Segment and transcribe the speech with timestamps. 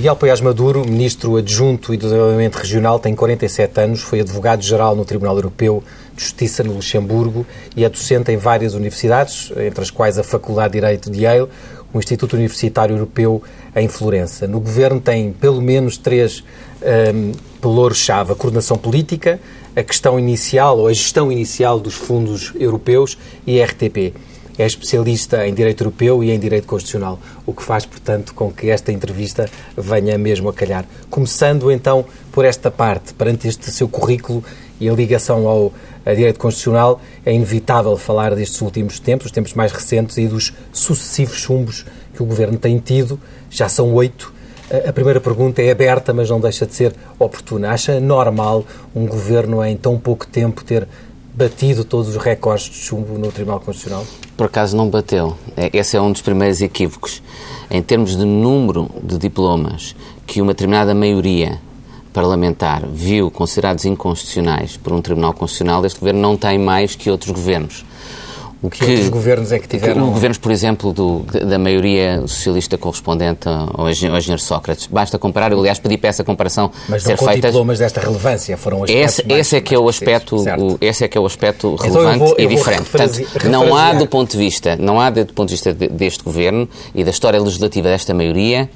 [0.00, 5.04] Miguel Paiás Maduro, ministro adjunto e do Desenvolvimento Regional, tem 47 anos, foi advogado-geral no
[5.04, 5.84] Tribunal Europeu
[6.16, 7.44] de Justiça no Luxemburgo
[7.76, 11.50] e é docente em várias universidades, entre as quais a Faculdade de Direito de Yale,
[11.92, 13.42] o Instituto Universitário Europeu
[13.76, 14.46] em Florença.
[14.46, 16.42] No governo tem pelo menos três
[17.14, 19.38] um, pelouros-chave: a coordenação política,
[19.76, 24.14] a questão inicial ou a gestão inicial dos fundos europeus e a RTP
[24.60, 28.68] é especialista em Direito Europeu e em Direito Constitucional, o que faz, portanto, com que
[28.68, 30.84] esta entrevista venha mesmo a calhar.
[31.08, 34.44] Começando então por esta parte, perante este seu currículo
[34.78, 35.72] e a ligação ao
[36.04, 41.38] Direito Constitucional, é inevitável falar destes últimos tempos, os tempos mais recentes e dos sucessivos
[41.38, 44.32] chumbos que o Governo tem tido, já são oito.
[44.86, 47.70] A primeira pergunta é aberta, mas não deixa de ser oportuna.
[47.70, 50.86] Acha normal um Governo em tão pouco tempo ter
[51.40, 54.04] batido todos os recordes de chumbo no Tribunal Constitucional?
[54.36, 55.34] Por acaso não bateu.
[55.56, 57.22] É, esse é um dos primeiros equívocos.
[57.70, 61.58] Em termos de número de diplomas que uma determinada maioria
[62.12, 67.30] parlamentar viu considerados inconstitucionais por um Tribunal Constitucional, este governo não tem mais que outros
[67.30, 67.86] governos.
[68.62, 70.06] O que, que outros governos é que tiveram?
[70.06, 74.86] Que, governos, por exemplo, do, da maioria socialista correspondente ao engenheiro Sócrates.
[74.86, 77.48] Basta comparar, eu aliás pedi para essa comparação Mas ser não feita.
[77.48, 81.08] diplomas desta relevância, foram os esse, esse é que é o aspecto, o, esse é
[81.08, 82.90] que é o aspecto então relevante vou, e diferente.
[82.90, 86.68] Portanto, não há do ponto de vista, não há do ponto de vista deste governo
[86.94, 88.68] e da história legislativa desta maioria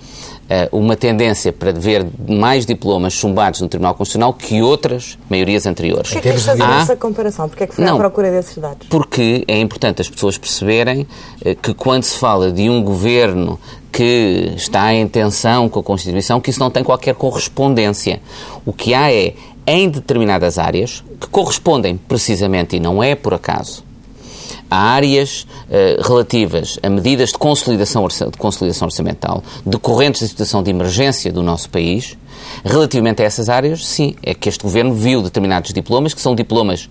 [0.70, 6.12] uma tendência para ver mais diplomas chumbados no Tribunal Constitucional que outras maiorias anteriores.
[6.12, 6.80] Porquê é que fazer há...
[6.80, 7.48] essa comparação?
[7.48, 8.86] Porquê é que foi não, à procura desses dados?
[8.88, 11.06] Porque é importante as pessoas perceberem
[11.44, 13.58] eh, que quando se fala de um governo
[13.90, 18.20] que está em tensão com a Constituição, que isso não tem qualquer correspondência.
[18.66, 19.34] O que há é,
[19.66, 23.84] em determinadas áreas, que correspondem precisamente, e não é por acaso,
[24.70, 30.70] a áreas uh, relativas a medidas de consolidação, de consolidação orçamental decorrentes da situação de
[30.70, 32.16] emergência do nosso país,
[32.64, 36.88] relativamente a essas áreas, sim, é que este governo viu determinados diplomas, que são diplomas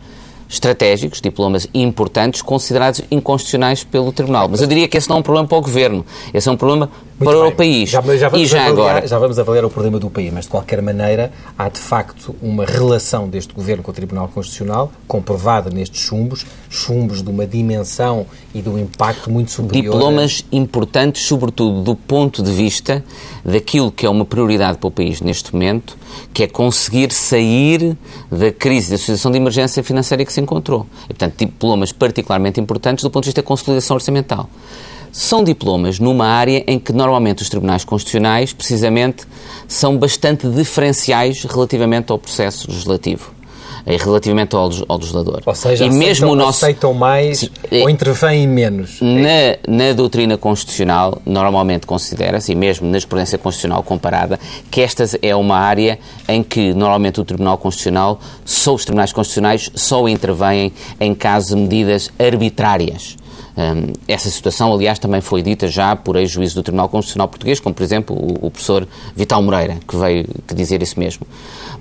[0.49, 4.47] estratégicos, diplomas importantes, considerados inconstitucionais pelo Tribunal.
[4.47, 6.57] Mas eu diria que esse não é um problema para o Governo, esse é um
[6.57, 6.89] problema
[7.23, 7.47] para bem.
[7.47, 7.89] o país.
[7.89, 9.07] Já, já e já avaliar, agora...
[9.07, 12.65] Já vamos avaliar o problema do país, mas de qualquer maneira há de facto uma
[12.65, 18.61] relação deste Governo com o Tribunal Constitucional, comprovada nestes chumbos, chumbos de uma dimensão e
[18.61, 19.93] de um impacto muito superior.
[19.93, 20.55] Diplomas a...
[20.55, 23.03] importantes, sobretudo do ponto de vista
[23.43, 25.97] daquilo que é uma prioridade para o país neste momento,
[26.33, 27.97] que é conseguir sair
[28.31, 30.85] da crise da situação de emergência financeira que se encontrou.
[31.05, 34.49] E, portanto, diplomas particularmente importantes do ponto de vista da consolidação orçamental.
[35.13, 39.27] São diplomas numa área em que normalmente os tribunais constitucionais, precisamente,
[39.67, 43.31] são bastante diferenciais relativamente ao processo legislativo
[43.85, 45.41] relativamente ao, ao legislador.
[45.45, 47.49] Ou seja, e aceitam, mesmo o nosso, aceitam mais sim,
[47.81, 48.99] ou intervêm menos.
[49.01, 54.39] Na, na doutrina constitucional, normalmente considera-se, e mesmo na jurisprudência constitucional comparada,
[54.71, 59.69] que esta é uma área em que normalmente o Tribunal Constitucional, só os tribunais constitucionais,
[59.75, 63.17] só intervêm em casos de medidas arbitrárias.
[64.07, 67.83] Essa situação, aliás, também foi dita já por ex-juízes do Tribunal Constitucional Português, como, por
[67.83, 71.25] exemplo, o, o, professor Vital Moreira, que veio que dizer isso mesmo.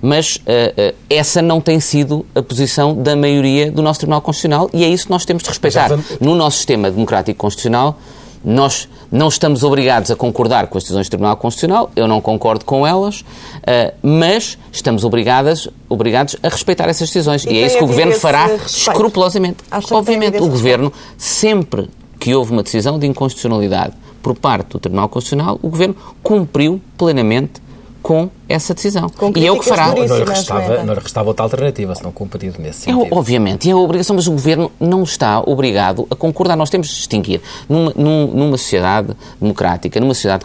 [0.00, 4.68] Mas uh, uh, essa não tem sido a posição da maioria do nosso Tribunal Constitucional
[4.72, 5.90] e é isso que nós temos de respeitar.
[6.20, 7.98] No nosso sistema democrático constitucional,
[8.44, 12.64] nós não estamos obrigados a concordar com as decisões do Tribunal Constitucional, eu não concordo
[12.64, 13.24] com elas,
[13.66, 17.44] eh, mas estamos obrigadas, obrigados a respeitar essas decisões.
[17.44, 19.58] E, e é isso que o Governo fará escrupulosamente.
[19.90, 25.58] Obviamente, o Governo, sempre que houve uma decisão de inconstitucionalidade por parte do Tribunal Constitucional,
[25.62, 27.60] o Governo cumpriu plenamente
[28.02, 29.08] com essa decisão.
[29.08, 29.88] Com e é o que fará.
[29.88, 33.14] Não lhe, restava, não lhe restava outra alternativa, se não cumprido nesse é, sentido.
[33.14, 36.56] É, obviamente, é a obrigação, mas o Governo não está obrigado a concordar.
[36.56, 40.44] Nós temos de distinguir numa, numa sociedade democrática, numa sociedade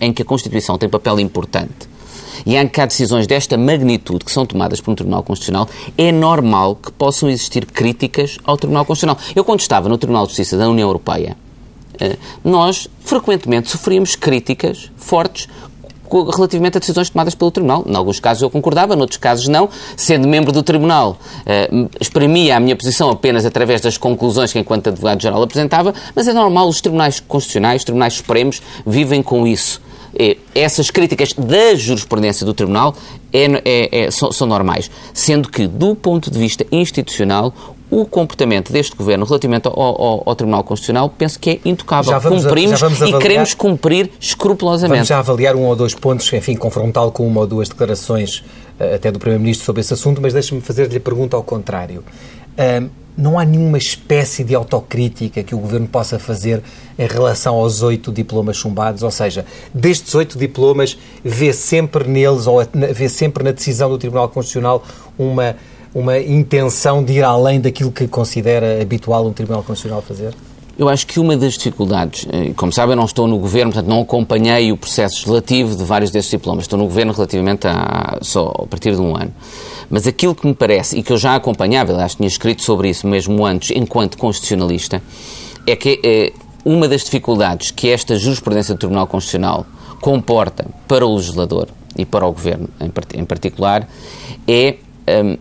[0.00, 1.94] em que a Constituição tem papel importante
[2.44, 6.10] e em que há decisões desta magnitude que são tomadas por um Tribunal Constitucional, é
[6.10, 9.18] normal que possam existir críticas ao Tribunal Constitucional.
[9.34, 11.36] Eu, quando estava no Tribunal de Justiça da União Europeia,
[12.00, 15.48] eh, nós frequentemente sofríamos críticas fortes
[16.22, 17.84] relativamente a decisões tomadas pelo Tribunal.
[17.86, 19.68] Em alguns casos eu concordava, noutros casos não.
[19.96, 24.88] Sendo membro do Tribunal, uh, exprimia a minha posição apenas através das conclusões que, enquanto
[24.88, 29.80] advogado-geral, apresentava, mas é normal, os tribunais constitucionais, os tribunais supremos, vivem com isso.
[30.54, 32.94] Essas críticas da jurisprudência do Tribunal
[33.32, 34.88] é, é, é, são, são normais.
[35.12, 37.52] Sendo que, do ponto de vista institucional,
[38.00, 42.20] o comportamento deste Governo relativamente ao, ao, ao, Tribunal Constitucional penso que é intocável.
[42.20, 44.96] Cumprimos a, e queremos cumprir escrupulosamente.
[44.96, 48.42] Vamos já avaliar um ou dois pontos, enfim, confrontá-lo com uma ou duas declarações
[48.80, 52.02] eh, até do Primeiro-Ministro sobre esse assunto, mas deixe-me fazer-lhe a pergunta ao contrário.
[52.58, 56.60] Um, não há nenhuma espécie de autocrítica que o Governo possa fazer
[56.98, 59.04] em relação aos oito diplomas chumbados?
[59.04, 62.60] Ou seja, destes oito diplomas, vê sempre neles, ou
[62.92, 64.82] vê sempre na decisão do Tribunal Constitucional,
[65.16, 65.54] uma
[65.94, 70.34] uma intenção de ir além daquilo que considera habitual um Tribunal Constitucional fazer?
[70.76, 73.88] Eu acho que uma das dificuldades, eh, como sabem, eu não estou no governo, portanto
[73.88, 76.64] não acompanhei o processo legislativo de vários destes diplomas.
[76.64, 79.32] Estou no governo relativamente a, só a partir de um ano.
[79.88, 83.06] Mas aquilo que me parece, e que eu já acompanhava, aliás, tinha escrito sobre isso
[83.06, 85.00] mesmo antes, enquanto constitucionalista,
[85.64, 86.32] é que é,
[86.64, 89.64] uma das dificuldades que esta jurisprudência do Tribunal Constitucional
[90.00, 93.88] comporta para o legislador e para o governo em, particular
[94.48, 94.74] é.
[95.06, 95.36] Um,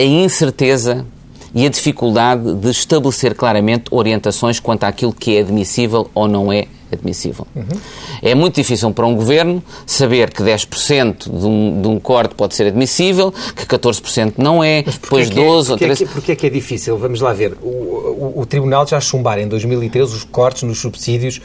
[0.00, 1.06] a incerteza
[1.54, 6.66] e a dificuldade de estabelecer claramente orientações quanto àquilo que é admissível ou não é
[6.92, 7.46] admissível.
[7.54, 7.66] Uhum.
[8.22, 12.54] É muito difícil para um governo saber que 10% de um, de um corte pode
[12.54, 15.90] ser admissível, que 14% não é, depois 12 é, ou 13%.
[15.90, 16.98] É que, porquê é que é difícil?
[16.98, 17.56] Vamos lá ver.
[17.62, 21.40] O, o, o Tribunal já chumbar em 2013 os cortes nos subsídios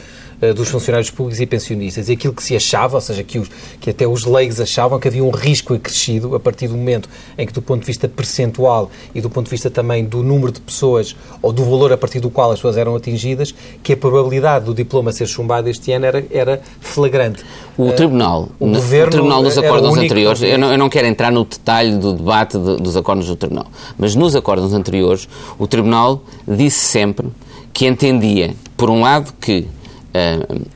[0.54, 2.08] dos funcionários públicos e pensionistas.
[2.08, 3.50] E aquilo que se achava, ou seja, que, os,
[3.80, 7.46] que até os leigos achavam que havia um risco acrescido a partir do momento em
[7.46, 10.60] que, do ponto de vista percentual e do ponto de vista também do número de
[10.60, 14.66] pessoas ou do valor a partir do qual as pessoas eram atingidas, que a probabilidade
[14.66, 17.44] do diploma ser chumbado este ano era, era flagrante.
[17.76, 21.30] O Tribunal, uh, o, o Tribunal dos acordos anteriores, eu não, eu não, quero entrar
[21.30, 23.66] no detalhe do debate de, dos acordos do Tribunal,
[23.98, 25.28] mas nos acordos anteriores,
[25.58, 27.28] o Tribunal disse sempre
[27.72, 29.66] que entendia, por um lado, que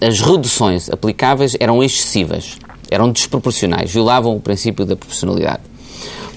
[0.00, 2.58] as reduções aplicáveis eram excessivas,
[2.90, 5.62] eram desproporcionais, violavam o princípio da proporcionalidade.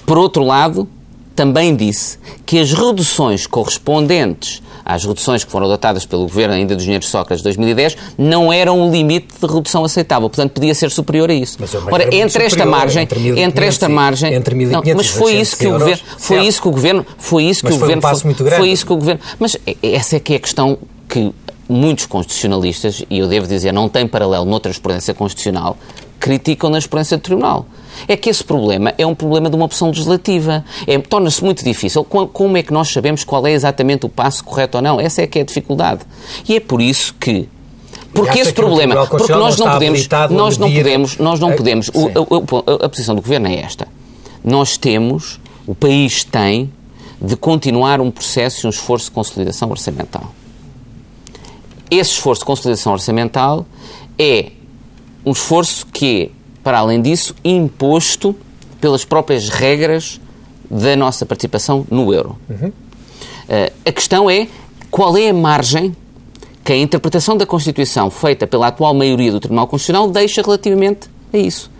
[0.06, 0.88] Por outro lado,
[1.34, 6.84] também disse que as reduções correspondentes às reduções que foram adotadas pelo governo ainda dos
[6.84, 10.90] dinheiros de Sócrates de 2010 não eram um limite de redução aceitável, portanto podia ser
[10.90, 11.56] superior a isso.
[11.58, 15.66] Mas, Ora, entre esta margem, entre, entre esta margem, entre não, mas foi isso que
[15.66, 18.68] o governo, foi isso que o governo, foi isso que o governo, um foi, foi
[18.70, 20.78] isso que o governo, mas essa é que é a questão
[21.08, 21.32] que
[21.68, 25.76] muitos constitucionalistas, e eu devo dizer, não tem paralelo noutra jurisprudência constitucional,
[26.20, 27.66] criticam na jurisprudência do Tribunal.
[28.08, 30.64] É que esse problema é um problema de uma opção legislativa.
[30.86, 32.02] É, Torna-se muito difícil.
[32.04, 35.00] Como é que nós sabemos qual é exatamente o passo correto ou não?
[35.00, 36.00] Essa é que é a dificuldade.
[36.48, 37.48] E é por isso que
[38.12, 42.88] porque esse problema, porque nós não podemos, nós não podemos, nós não podemos, a, a
[42.88, 43.88] posição do governo é esta.
[44.42, 46.72] Nós temos, o país tem
[47.20, 50.32] de continuar um processo e um esforço de consolidação orçamental
[51.96, 53.66] esse esforço de consolidação orçamental
[54.18, 54.52] é
[55.24, 56.30] um esforço que é,
[56.62, 58.34] para além disso, imposto
[58.80, 60.20] pelas próprias regras
[60.70, 62.38] da nossa participação no euro.
[62.48, 62.68] Uhum.
[62.68, 64.48] Uh, a questão é
[64.90, 65.94] qual é a margem
[66.64, 71.36] que a interpretação da Constituição feita pela atual maioria do Tribunal Constitucional deixa relativamente a
[71.36, 71.70] isso.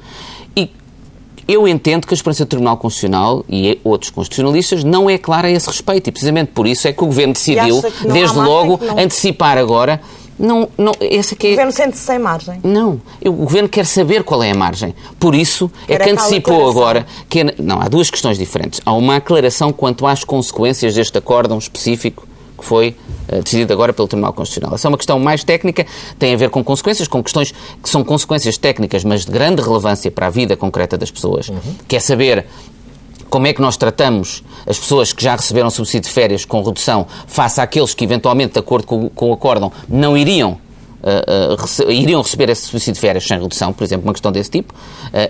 [1.47, 5.51] Eu entendo que a experiência do Tribunal Constitucional e outros constitucionalistas não é clara a
[5.51, 7.83] esse respeito e precisamente por isso é que o Governo decidiu,
[8.13, 8.99] desde logo, não...
[8.99, 10.01] antecipar agora
[10.39, 11.51] não, não, esse aqui é...
[11.51, 12.59] O Governo sente-se sem margem.
[12.63, 14.95] Não, o Governo quer saber qual é a margem.
[15.19, 17.41] Por isso é que antecipou agora que...
[17.41, 18.81] É, não, há duas questões diferentes.
[18.85, 22.27] Há uma aclaração quanto às consequências deste acórdão específico
[22.65, 22.97] que foi
[23.29, 24.75] uh, decidido agora pelo Tribunal Constitucional.
[24.75, 25.87] Essa é uma questão mais técnica,
[26.19, 27.53] tem a ver com consequências, com questões
[27.83, 31.51] que são consequências técnicas, mas de grande relevância para a vida concreta das pessoas.
[31.51, 31.59] Uhum.
[31.87, 32.47] Quer saber
[33.29, 37.07] como é que nós tratamos as pessoas que já receberam subsídio de férias com redução
[37.27, 40.59] face àqueles que, eventualmente, de acordo com, com o acórdão, não iriam
[41.05, 41.55] Uh,
[41.87, 44.73] uh, iriam receber esse subsídio de férias sem redução, por exemplo, uma questão desse tipo.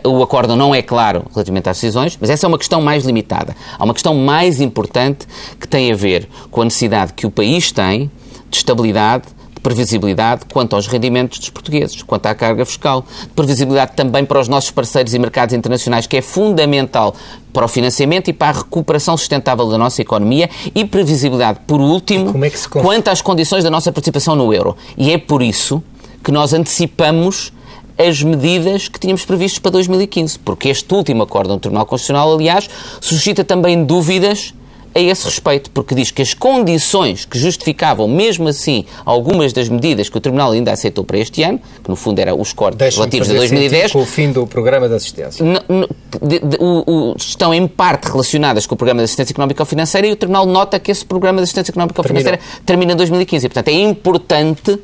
[0.04, 3.04] Uh, o acordo não é claro relativamente às decisões, mas essa é uma questão mais
[3.04, 3.56] limitada.
[3.76, 5.26] Há uma questão mais importante
[5.58, 8.08] que tem a ver com a necessidade que o país tem
[8.48, 9.34] de estabilidade, de
[9.64, 14.47] previsibilidade quanto aos rendimentos dos portugueses, quanto à carga fiscal, de previsibilidade também para os
[14.47, 17.16] nossos parceiros e mercados internacionais, que é fundamental
[17.50, 22.44] para o financiamento e para a recuperação sustentável da nossa economia e previsibilidade, por último,
[22.44, 24.76] é quanto às condições da nossa participação no euro.
[24.99, 25.83] E é por isso
[26.23, 27.50] que nós antecipamos
[27.97, 32.68] as medidas que tínhamos previstas para 2015, porque este último acórdão do Tribunal Constitucional, aliás,
[33.00, 34.52] suscita também dúvidas
[34.94, 40.08] a esse respeito, porque diz que as condições que justificavam, mesmo assim, algumas das medidas
[40.08, 43.28] que o Tribunal ainda aceitou para este ano, que no fundo eram os cortes relativos
[43.28, 43.92] a 2010.
[43.92, 45.44] Com o fim do programa de assistência.
[45.44, 50.12] de, de, o, o, estão em parte relacionadas com o programa de assistência económica-financeira e
[50.12, 53.46] o Tribunal nota que esse programa de assistência económica-financeira termina em 2015.
[53.46, 54.78] E, portanto, é importante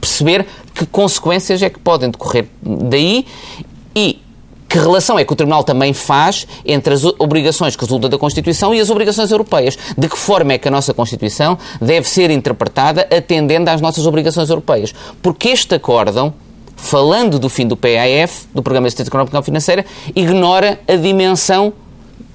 [0.00, 3.26] perceber que consequências é que podem decorrer daí
[3.94, 4.18] e
[4.70, 8.72] que relação é que o Tribunal também faz entre as obrigações que resultam da Constituição
[8.72, 9.76] e as obrigações europeias?
[9.98, 14.48] De que forma é que a nossa Constituição deve ser interpretada atendendo às nossas obrigações
[14.48, 14.94] europeias?
[15.20, 16.32] Porque este acórdão,
[16.76, 19.84] falando do fim do PAF, do Programa de Assistência Económica e Financeira,
[20.14, 21.72] ignora a dimensão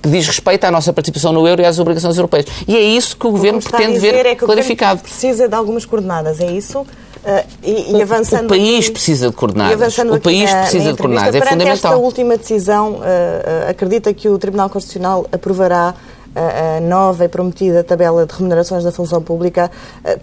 [0.03, 2.47] que diz respeito à nossa participação no euro e às obrigações europeias.
[2.67, 5.01] E é isso que o Governo pretende ver é clarificado.
[5.01, 6.85] Precisa de algumas coordenadas, é isso?
[7.25, 9.97] Uh, e, e, avançando o, país aqui, precisa de coordenadas.
[9.97, 11.35] O país na, precisa na de coordenadas.
[11.35, 11.73] É fundamental.
[11.73, 15.95] esta última decisão, uh, uh, acredita que o Tribunal Constitucional aprovará
[16.35, 19.71] a nova e prometida tabela de remunerações da função pública,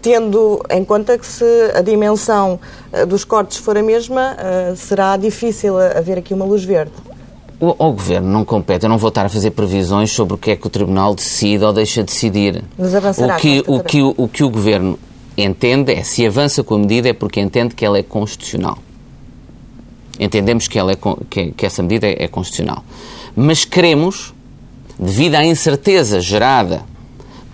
[0.02, 1.42] tendo em conta que se
[1.74, 2.60] a dimensão
[3.08, 4.36] dos cortes for a mesma,
[4.76, 6.92] será difícil haver aqui uma luz verde.
[7.58, 10.50] O, o, Governo não compete, eu não vou estar a fazer previsões sobre o que
[10.50, 12.62] é que o Tribunal decide ou deixa de decidir.
[12.76, 14.98] Mas avançará o que, o, que, o, o que o Governo
[15.36, 18.78] entende é, se avança com a medida é porque entende que ela é constitucional.
[20.18, 20.98] Entendemos que, ela é,
[21.28, 22.84] que, que essa medida é, é constitucional.
[23.34, 24.34] Mas queremos,
[24.98, 26.84] devido à incerteza gerada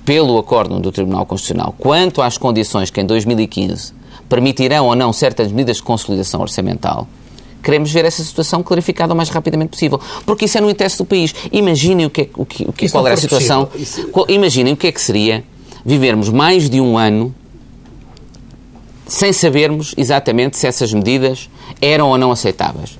[0.04, 3.92] pelo acórdão do Tribunal Constitucional quanto às condições que em 2015
[4.28, 7.06] permitirão ou não certas medidas de consolidação orçamental,
[7.62, 11.04] queremos ver essa situação clarificada o mais rapidamente possível, porque isso é no interesse do
[11.04, 11.34] país.
[11.50, 13.68] Imaginem o que, é, o que, o que qual era a situação.
[14.28, 15.44] Imaginem o que é que seria
[15.84, 17.34] vivermos mais de um ano
[19.08, 21.48] sem sabermos exatamente se essas medidas
[21.80, 22.98] eram ou não aceitáveis.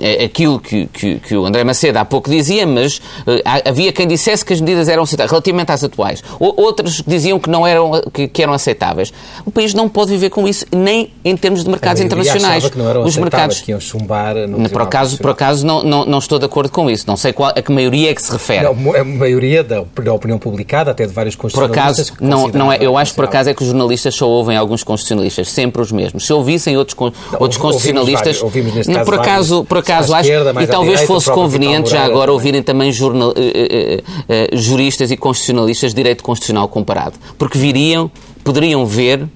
[0.00, 4.06] É aquilo que, que, que, o André Macedo há pouco dizia, mas uh, havia quem
[4.06, 6.22] dissesse que as medidas eram aceitáveis, relativamente às atuais.
[6.38, 9.12] O, outros diziam que não eram, que, que, eram aceitáveis.
[9.44, 12.68] O país não pode viver com isso, nem em termos de mercados internacionais.
[12.68, 16.04] Que não eram Os mercados que iam chumbar no por acaso, por acaso não, não,
[16.04, 17.04] não, estou de acordo com isso.
[17.06, 18.64] Não sei qual, a que maioria é que se refere.
[18.64, 22.10] Não, a maioria da, da opinião publicada, até de vários constitucionalistas.
[22.10, 24.56] Por acaso, não, não é, eu acho por acaso é que os jornalistas só ouvem
[24.56, 26.26] alguns constitucionalistas, sempre os mesmos.
[26.26, 28.42] Se ouvissem outros, não, outros constitucionalistas.
[28.42, 32.32] Ouvimos, ouvimos caso, por acaso, por acaso acho, e talvez direita, fosse conveniente já agora
[32.32, 38.10] ouvirem também jornal, uh, uh, uh, juristas e constitucionalistas de direito constitucional comparado, porque viriam,
[38.44, 39.28] poderiam ver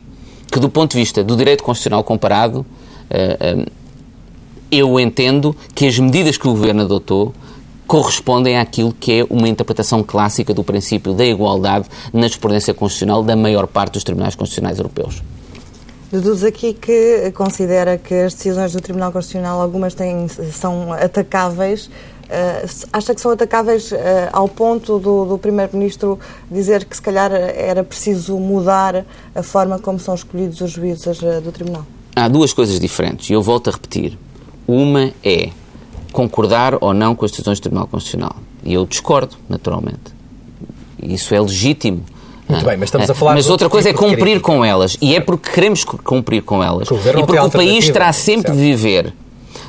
[0.54, 2.64] que do ponto de vista do direito constitucional comparado,
[3.10, 3.66] eh, eh,
[4.70, 7.34] eu entendo que as medidas que o Governo adotou
[7.88, 13.34] correspondem àquilo que é uma interpretação clássica do princípio da igualdade na jurisprudência constitucional da
[13.34, 15.22] maior parte dos tribunais constitucionais europeus.
[16.14, 21.86] Deduz aqui que considera que as decisões do Tribunal Constitucional, algumas têm, são atacáveis.
[21.86, 23.96] Uh, acha que são atacáveis uh,
[24.32, 29.04] ao ponto do, do Primeiro-Ministro dizer que se calhar era preciso mudar
[29.34, 31.84] a forma como são escolhidos os juízes uh, do Tribunal?
[32.14, 34.16] Há duas coisas diferentes e eu volto a repetir.
[34.68, 35.50] Uma é
[36.12, 38.36] concordar ou não com as decisões do Tribunal Constitucional.
[38.62, 40.14] E eu discordo, naturalmente.
[41.02, 42.04] Isso é legítimo.
[42.48, 43.34] Muito bem, mas estamos a falar...
[43.34, 44.96] Mas outra coisa é tipo é cumprir com elas.
[45.00, 46.88] E é porque queremos cumprir com elas.
[46.88, 49.14] E porque o país terá sempre de viver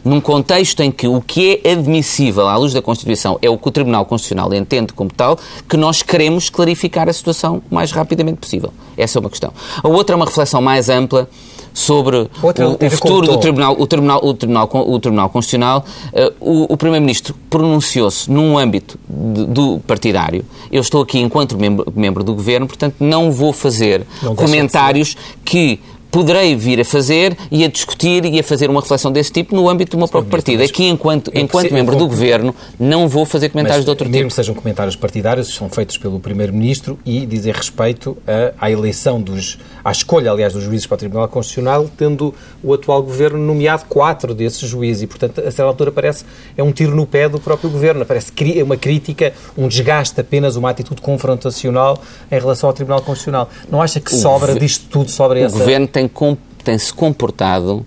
[0.03, 3.67] num contexto em que o que é admissível à luz da Constituição é o que
[3.67, 8.37] o Tribunal Constitucional entende como tal, que nós queremos clarificar a situação o mais rapidamente
[8.37, 8.71] possível.
[8.95, 9.51] Essa é uma questão.
[9.81, 11.27] A outra é uma reflexão mais ampla
[11.75, 15.85] sobre o, o, futuro do Tribunal, o Tribunal, o Tribunal, o Tribunal Constitucional.
[16.13, 20.45] Uh, o, o Primeiro-Ministro pronunciou-se num âmbito de, do partidário.
[20.71, 25.81] Eu estou aqui enquanto membro, membro do Governo, portanto não vou fazer não comentários que
[26.15, 29.67] poderei vir a fazer e a discutir e a fazer uma reflexão desse tipo no
[29.67, 30.63] âmbito do meu próprio partido.
[30.63, 34.15] Aqui, enquanto, enquanto membro do Governo, não vou fazer comentários de outro tipo.
[34.15, 39.21] Mesmo que sejam comentários partidários, são feitos pelo Primeiro-Ministro e dizem respeito à, à eleição
[39.21, 43.83] dos, à escolha, aliás, dos juízes para o Tribunal Constitucional, tendo o atual Governo nomeado
[43.89, 46.23] quatro desses juízes e, portanto, a certa altura parece
[46.55, 48.31] é um tiro no pé do próprio Governo, parece
[48.63, 53.49] uma crítica, um desgaste apenas, uma atitude confrontacional em relação ao Tribunal Constitucional.
[53.69, 55.53] Não acha que sobra disto tudo, sobra essa...
[55.53, 57.85] O Governo tem tem, tem se comportado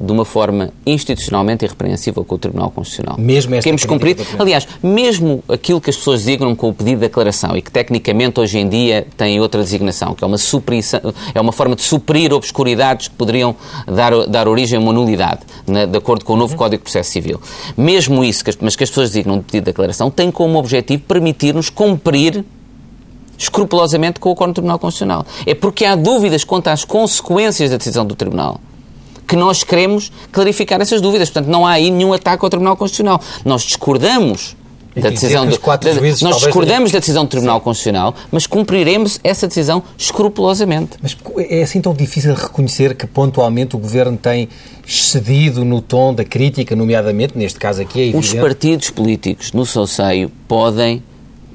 [0.00, 3.16] de uma forma institucionalmente irrepreensível com o Tribunal Constitucional.
[3.18, 4.24] Mesmo esta Temos cumprido.
[4.38, 8.38] Aliás, mesmo aquilo que as pessoas designam com o pedido de declaração e que tecnicamente
[8.38, 10.36] hoje em dia tem outra designação, que é uma,
[11.34, 15.84] é uma forma de suprir obscuridades que poderiam dar, dar origem a uma nulidade, né,
[15.84, 16.58] de acordo com o novo uhum.
[16.58, 17.40] Código de Processo Civil.
[17.76, 21.70] Mesmo isso, mas que as pessoas designam de pedido de declaração, tem como objetivo permitir-nos
[21.70, 22.44] cumprir
[23.38, 25.24] escrupulosamente com o Acordo do Tribunal Constitucional.
[25.46, 28.60] É porque há dúvidas quanto às consequências da decisão do Tribunal
[29.26, 31.28] que nós queremos clarificar essas dúvidas.
[31.28, 33.20] Portanto, não há aí nenhum ataque ao Tribunal Constitucional.
[33.44, 34.56] Nós discordamos
[34.96, 39.20] da decisão do, quatro da, juízes, nós discordamos da decisão do Tribunal Constitucional, mas cumpriremos
[39.22, 40.92] essa decisão escrupulosamente.
[41.00, 41.16] Mas
[41.48, 44.48] é assim tão difícil reconhecer que pontualmente o Governo tem
[44.86, 48.34] excedido no tom da crítica, nomeadamente, neste caso aqui é evidente.
[48.34, 51.02] Os partidos políticos no seu seio podem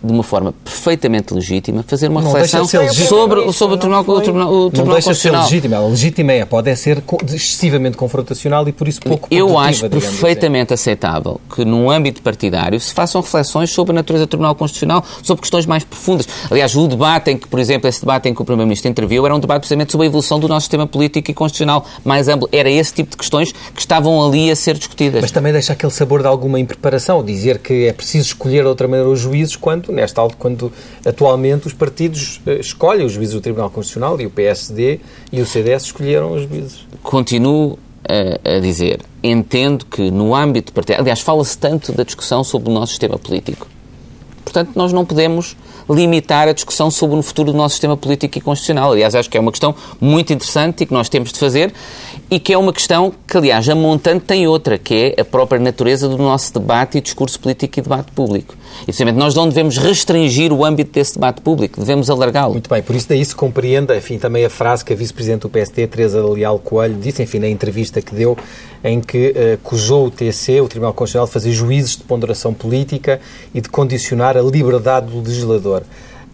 [0.03, 3.07] de uma forma perfeitamente legítima, fazer uma Não reflexão de ser legítima.
[3.07, 5.75] sobre, sobre o Tribunal, o Tribunal, o Não Tribunal deixa de ser legítima.
[5.77, 9.89] Ela legítima é, pode ser co- excessivamente confrontacional e por isso pouco Eu acho assim.
[9.89, 15.03] perfeitamente aceitável que, num âmbito partidário, se façam reflexões sobre a natureza do Tribunal Constitucional,
[15.21, 16.27] sobre questões mais profundas.
[16.51, 19.33] Aliás, o debate em que, por exemplo, esse debate em que o Primeiro-Ministro interviu era
[19.33, 22.49] um debate precisamente sobre a evolução do nosso sistema político e constitucional mais amplo.
[22.51, 25.21] Era esse tipo de questões que estavam ali a ser discutidas.
[25.21, 28.87] Mas também deixa aquele sabor de alguma impreparação, dizer que é preciso escolher de outra
[28.87, 30.73] maneira os juízes quando, nesta altura, quando
[31.05, 34.99] atualmente os partidos eh, escolhem os juízes do Tribunal Constitucional e o PSD
[35.31, 36.85] e o CDS escolheram os juízes.
[37.01, 42.69] continuo a, a dizer, entendo que no âmbito partidário, aliás, fala-se tanto da discussão sobre
[42.69, 43.67] o nosso sistema político.
[44.43, 45.55] Portanto, nós não podemos
[45.89, 48.91] limitar a discussão sobre o futuro do nosso sistema político e constitucional.
[48.91, 51.73] Aliás, acho que é uma questão muito interessante e que nós temos de fazer
[52.29, 55.59] e que é uma questão que, aliás, a montante tem outra, que é a própria
[55.59, 58.55] natureza do nosso debate e discurso político e debate público.
[58.81, 62.53] E, precisamente, nós não devemos restringir o âmbito desse debate público, devemos alargá-lo.
[62.53, 65.49] Muito bem, por isso daí se compreende, enfim, também a frase que a Vice-Presidente do
[65.49, 68.37] PSD, Teresa Leal Coelho, disse, enfim, na entrevista que deu,
[68.83, 73.21] em que eh, acusou o TC, o Tribunal Constitucional, de fazer juízes de ponderação política
[73.53, 75.83] e de condicionar a liberdade do legislador.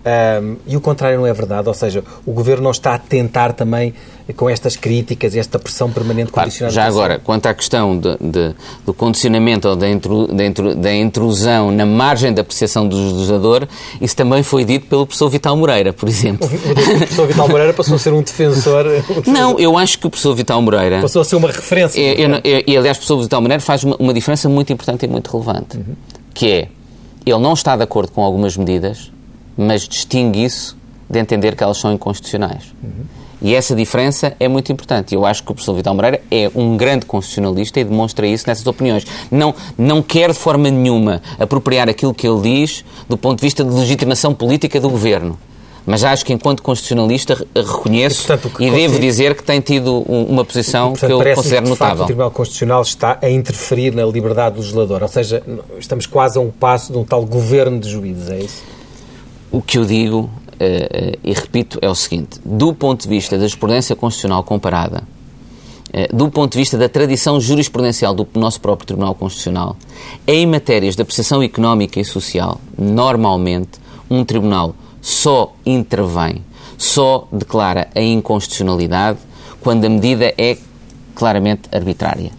[0.06, 3.52] Ahm, e o contrário não é verdade, ou seja, o Governo não está a tentar
[3.52, 3.94] também,
[4.38, 8.16] com estas críticas e esta pressão permanente, Claro, condicionar já agora, quanto à questão de-
[8.22, 12.96] de- do condicionamento ou da, intru- da intru- da intrusão na margem da apreciação do
[12.96, 13.68] legislador,
[14.00, 16.48] isso também foi dito pelo professor Vital Moreira, por exemplo.
[16.48, 20.08] O professor Vital Moreira passou a ser um defensor, um defensor- Não, eu acho que
[20.08, 21.02] o professor Vital Moreira.
[21.02, 22.00] passou a ser uma referência.
[22.00, 25.04] É, eu eu- e aliás, o professor Vital Moreira faz uma, uma diferença muito importante
[25.06, 25.78] e muito relevante,
[26.34, 26.68] que é
[27.26, 29.12] ele não está de acordo com algumas medidas,
[29.62, 30.78] mas distingue isso
[31.10, 32.74] de entender que elas são inconstitucionais.
[33.42, 35.16] E essa diferença é muito importante.
[35.16, 38.68] Eu acho que o professor Vital Moreira é um grande constitucionalista e demonstra isso nessas
[38.68, 39.06] opiniões.
[39.32, 43.64] Não, não quer de forma nenhuma apropriar aquilo que ele diz do ponto de vista
[43.64, 45.38] de legitimação política do governo.
[45.86, 50.06] Mas acho que, enquanto constitucionalista, re- reconheço E, portanto, e devo dizer que tem tido
[50.08, 52.04] um- uma posição Portanto, que eu considero que, de facto, notável.
[52.04, 55.02] o Tribunal Constitucional está a interferir na liberdade do legislador.
[55.02, 55.42] Ou seja,
[55.80, 58.62] estamos quase a um passo de um tal governo de juízes, é isso?
[59.52, 63.36] O que eu digo, eh, eh, e repito, é o seguinte: do ponto de vista
[63.36, 65.04] da jurisprudência constitucional comparada,
[65.92, 69.76] eh, do ponto de vista da tradição jurisprudencial do nosso próprio Tribunal Constitucional,
[70.28, 76.44] em matérias de apreciação económica e social, normalmente um tribunal só intervém,
[76.78, 79.18] só declara a inconstitucionalidade
[79.62, 80.58] quando a medida é
[81.16, 82.32] claramente arbitrária.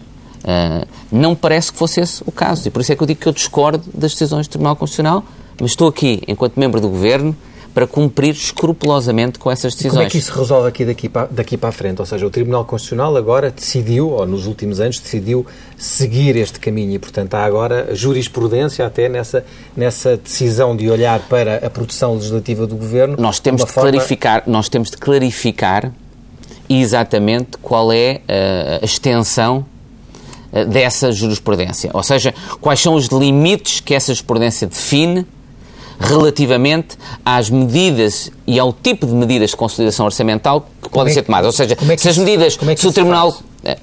[0.43, 3.19] Ah, não parece que fosse esse o caso, e por isso é que eu digo
[3.19, 5.23] que eu discordo das decisões do Tribunal Constitucional,
[5.59, 7.35] mas estou aqui, enquanto membro do Governo,
[7.73, 9.93] para cumprir escrupulosamente com essas decisões.
[9.93, 11.99] Como é que isso se resolve aqui daqui para, daqui para a frente?
[11.99, 15.45] Ou seja, o Tribunal Constitucional agora decidiu, ou nos últimos anos, decidiu
[15.77, 21.65] seguir este caminho e, portanto, há agora jurisprudência até nessa, nessa decisão de olhar para
[21.65, 23.15] a produção legislativa do Governo.
[23.17, 25.93] Nós temos de forma- clarificar, nós temos de clarificar
[26.69, 29.65] exatamente qual é eh, a extensão
[30.51, 31.89] eh, dessa jurisprudência.
[31.93, 35.25] Ou seja, quais são os limites que essa jurisprudência define
[36.01, 41.21] relativamente às medidas e ao tipo de medidas de consolidação orçamental que podem é ser
[41.21, 41.45] tomadas.
[41.45, 43.43] Ou seja, como é que se as medidas, como é se o Tribunal, faz?
[43.63, 43.77] eh,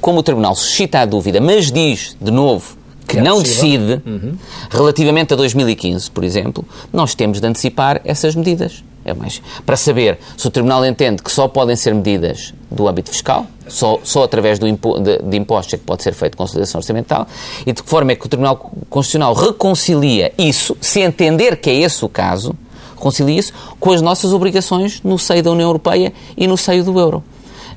[0.00, 2.76] como o Tribunal suscita a dúvida, mas diz, de novo,
[3.08, 3.98] que É não possível.
[3.98, 4.34] decide,
[4.70, 8.84] relativamente a 2015, por exemplo, nós temos de antecipar essas medidas.
[9.04, 13.10] É mais, para saber se o Tribunal entende que só podem ser medidas do âmbito
[13.10, 16.78] fiscal, só, só através do impo, de, de impostos é que pode ser feita consolidação
[16.78, 17.26] orçamental,
[17.66, 18.56] e de que forma é que o Tribunal
[18.88, 22.54] Constitucional reconcilia isso, se entender que é esse o caso,
[22.94, 26.98] reconcilia isso com as nossas obrigações no seio da União Europeia e no seio do
[26.98, 27.22] euro.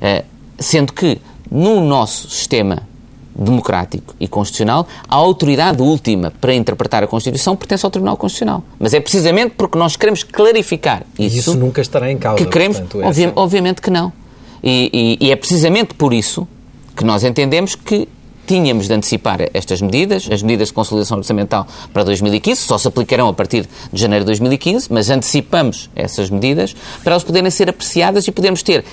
[0.00, 0.24] Eh,
[0.58, 2.82] sendo que no nosso sistema
[3.38, 8.62] democrático e constitucional, a autoridade última para interpretar a Constituição pertence ao Tribunal Constitucional.
[8.78, 12.44] Mas é precisamente porque nós queremos clarificar E isso, isso nunca estará em causa.
[12.44, 14.12] que queremos, portanto, obvi- essa- obviamente que não.
[14.62, 16.46] E, e- e é precisamente por isso
[16.96, 18.08] que nós entendemos que
[18.44, 23.28] tínhamos de antecipar estas medidas, as medidas de consolidação orçamental para 2015, só se aplicarão
[23.28, 26.74] a partir de janeiro de 2015, mas antecipamos essas medidas
[27.04, 28.84] para elas poderem ser apreciadas e podermos ter,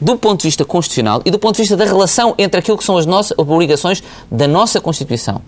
[0.00, 2.84] do ponto de vista constitucional e do ponto de vista da relação entre aquilo que
[2.84, 5.42] são as nossas obrigações da nossa Constituição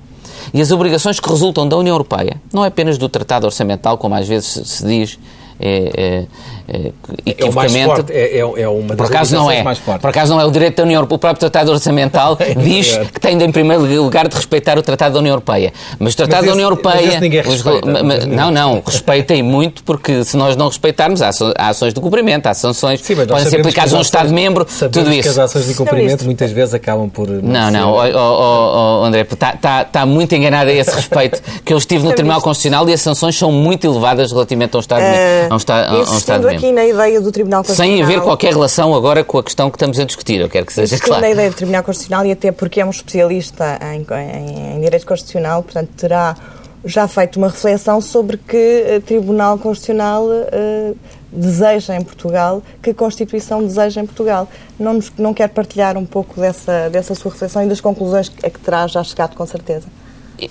[0.53, 4.15] e as obrigações que resultam da União Europeia, não é apenas do Tratado Orçamental, como
[4.15, 5.19] às vezes se- se diz,
[5.63, 6.25] é,
[6.69, 6.93] é,
[7.39, 10.01] é o mais forte, é, é, é uma das por acaso não é, mais fortes.
[10.03, 11.17] Por acaso não é o direito da União Europeia.
[11.17, 15.15] O próprio Tratado Orçamental diz que tem de, em primeiro lugar de respeitar o Tratado
[15.15, 15.73] da União Europeia.
[15.99, 17.07] Mas o Tratado Mas da União Europeia.
[17.07, 17.63] esse ninguém os-
[18.27, 22.47] não, não, respeitem muito, porque se nós não respeitarmos, há, so- há ações de cumprimento,
[22.47, 25.29] há sanções Sim, podem ser aplicadas que a um Estado-membro, tudo que isso.
[25.31, 27.29] as ações de Não, cumprimento muitas vezes acabam por...
[27.29, 32.13] Não, não, André, está tá, tá muito enganado a esse respeito, que eu estive no
[32.13, 34.81] Tribunal Constitucional e as sanções são muito elevadas relativamente a um
[36.49, 36.57] Membro.
[36.57, 37.97] aqui na ideia do Tribunal Constitucional.
[37.97, 40.73] Sem haver qualquer relação agora com a questão que estamos a discutir, eu quero que
[40.73, 41.23] seja claro.
[41.23, 45.07] na ideia do Tribunal Constitucional e até porque é um especialista em, em- em Direito
[45.07, 46.37] Constitucional, portanto terá
[46.85, 50.93] já feito uma reflexão sobre que eh, Tribunal Constitucional eh,
[51.31, 54.49] deseja em Portugal, que a Constituição deseja em Portugal.
[54.79, 58.51] Não, nos, não quer partilhar um pouco dessa, dessa sua reflexão e das conclusões a
[58.51, 59.87] que terá já chegado com certeza?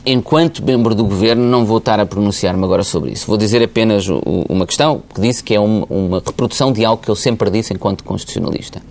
[0.06, 3.28] Enquanto membro do governo, não vou estar a pronunciar-me agora sobre isso.
[3.28, 4.06] Vou dizer apenas
[4.48, 7.74] uma questão que disse que é uma, uma reprodução de algo que eu sempre disse
[7.74, 8.82] enquanto constitucionalista.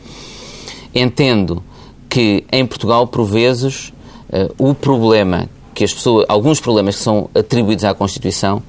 [0.94, 1.62] Entendo
[2.08, 3.92] que em Portugal, por vezes,
[4.30, 8.62] eh, o problema que as pessoas, alguns problemas que são atribuídos à Constituição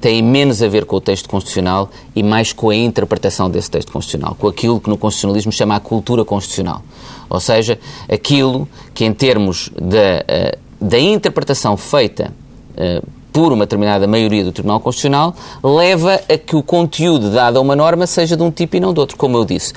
[0.00, 3.92] têm menos a ver com o texto constitucional e mais com a interpretação desse texto
[3.92, 6.82] constitucional, com aquilo que no constitucionalismo chama a cultura constitucional.
[7.28, 7.78] Ou seja,
[8.08, 12.32] aquilo que em termos da, eh, da interpretação feita
[12.76, 17.60] eh, por uma determinada maioria do Tribunal Constitucional leva a que o conteúdo dado a
[17.60, 19.72] uma norma seja de um tipo e não de outro, como eu disse.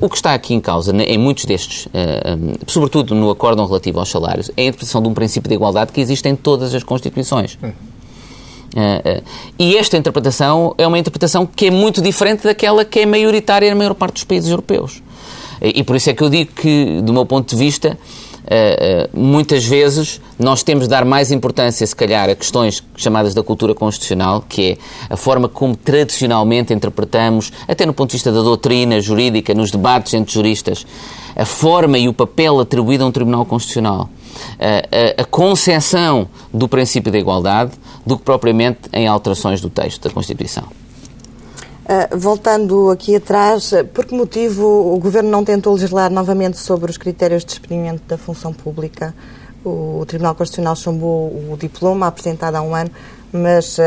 [0.00, 4.00] O que está aqui em causa, né, em muitos destes, eh, sobretudo no acórdão relativo
[4.00, 6.82] aos salários, é a interpretação de um princípio de igualdade que existe em todas as
[6.82, 7.58] Constituições.
[8.74, 9.22] Uh,
[9.56, 13.76] e esta interpretação é uma interpretação que é muito diferente daquela que é maioritária na
[13.76, 15.00] maior parte dos países europeus.
[15.62, 17.96] E, e por isso é que eu digo que, do meu ponto de vista,
[18.44, 23.34] uh, uh, muitas vezes nós temos de dar mais importância, se calhar, a questões chamadas
[23.34, 24.78] da cultura constitucional, que é
[25.08, 30.14] a forma como tradicionalmente interpretamos, até no ponto de vista da doutrina jurídica, nos debates
[30.14, 30.86] entre juristas,
[31.36, 34.08] a forma e o papel atribuído a um Tribunal Constitucional,
[34.58, 37.72] a, a, concepção do princípio da igualdade,
[38.06, 40.83] do que propriamente em alterações do texto da Constituição.
[41.84, 46.90] Uh, voltando aqui atrás, uh, por que motivo o Governo não tentou legislar novamente sobre
[46.90, 49.14] os critérios de despedimento da função pública?
[49.64, 52.90] O, Tribunal Constitucional chumbou o diploma apresentado há um ano,
[53.32, 53.82] mas uh,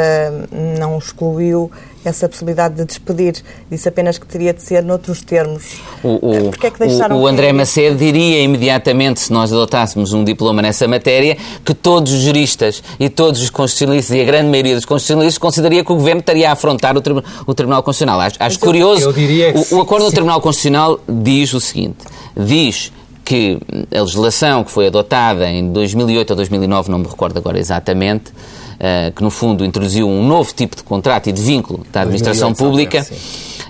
[0.80, 1.72] não excluiu
[2.04, 3.36] essa possibilidade de despedir.
[3.70, 5.64] Disse apenas que teria de ser noutros termos.
[6.04, 9.52] O, o, Porquê é que deixaram o, o André que- Macedo diria imediatamente, se nós
[9.54, 14.26] adotássemos um diploma nessa matéria, que todos os juristas e todos os constitucionalistas e a
[14.26, 17.84] grande maioria dos constitucionalistas consideraria que o Governo estaria a afrontar o, Tribu- o Tribunal
[17.84, 18.20] Constitucional.
[18.22, 19.02] Acho, acho curioso.
[19.04, 20.16] eu diria que o, sim, o acordo do sim.
[20.16, 21.98] Tribunal Constitucional diz o seguinte:
[22.36, 22.92] diz
[23.28, 23.60] que
[23.94, 28.32] a legislação que foi adotada em 2008 ou 2009, não me recordo agora exatamente,
[28.80, 32.54] eh, que no fundo introduziu um novo tipo de contrato e de vínculo da administração
[32.54, 33.16] 2008, pública,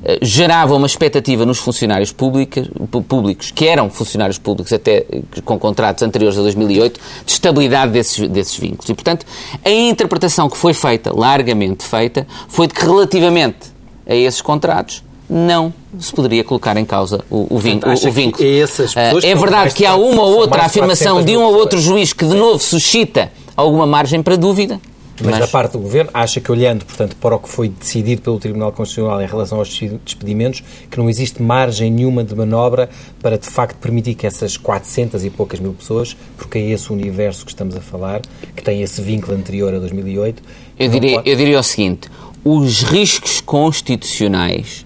[0.04, 2.70] eh, gerava uma expectativa nos funcionários públicos,
[3.08, 8.30] públicos, que eram funcionários públicos até eh, com contratos anteriores a 2008, de estabilidade desses,
[8.30, 8.88] desses vínculos.
[8.88, 9.26] E, portanto,
[9.66, 15.74] a interpretação que foi feita, largamente feita, foi de que relativamente a esses contratos não
[16.00, 17.92] se poderia colocar em causa o, o, vínculo.
[17.92, 18.44] acha o vínculo.
[18.46, 21.80] Eh, é são verdade que há uma ou outra afirmação 400 de um ou outro
[21.80, 24.80] juiz que de novo suscita alguma margem para dúvida.
[25.24, 28.38] Mas, da parte do Governo, acha que olhando, portanto, para o que foi decidido pelo
[28.38, 29.70] Tribunal Constitucional em relação aos
[30.06, 32.88] despedimentos, que não existe margem nenhuma de manobra
[33.20, 36.94] para, de facto, permitir que essas 400 e poucas mil pessoas, porque é esse o
[36.94, 38.22] universo que estamos a falar,
[38.56, 40.44] que tem esse vínculo anterior a 2008...
[40.78, 42.08] Eu diria, pode- eu diria o seguinte:
[42.46, 44.86] os riscos constitucionais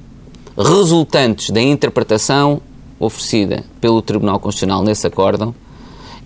[0.58, 2.62] resultantes da interpretação
[3.00, 5.54] oferecida pelo Tribunal Constitucional nesse acórdão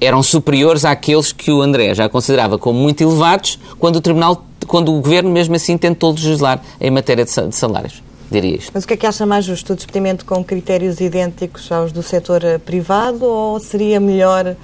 [0.01, 4.89] eram superiores àqueles que o André já considerava como muito elevados quando o Tribunal, quando
[4.93, 8.03] o Governo mesmo assim tentou legislar em matéria de sa- de salários.
[8.29, 8.71] Diria isto.
[8.73, 9.71] Mas o que é que acha mais justo?
[9.71, 14.55] O despedimento com critérios idênticos aos do setor eh, privado ou seria melhor uh,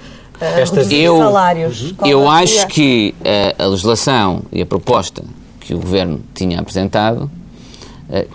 [0.59, 1.93] Esta- Eu- salários?
[1.93, 2.33] Qual Eu seria?
[2.41, 5.23] acho que eh, a legislação e a proposta
[5.61, 7.29] que o Governo tinha apresentado,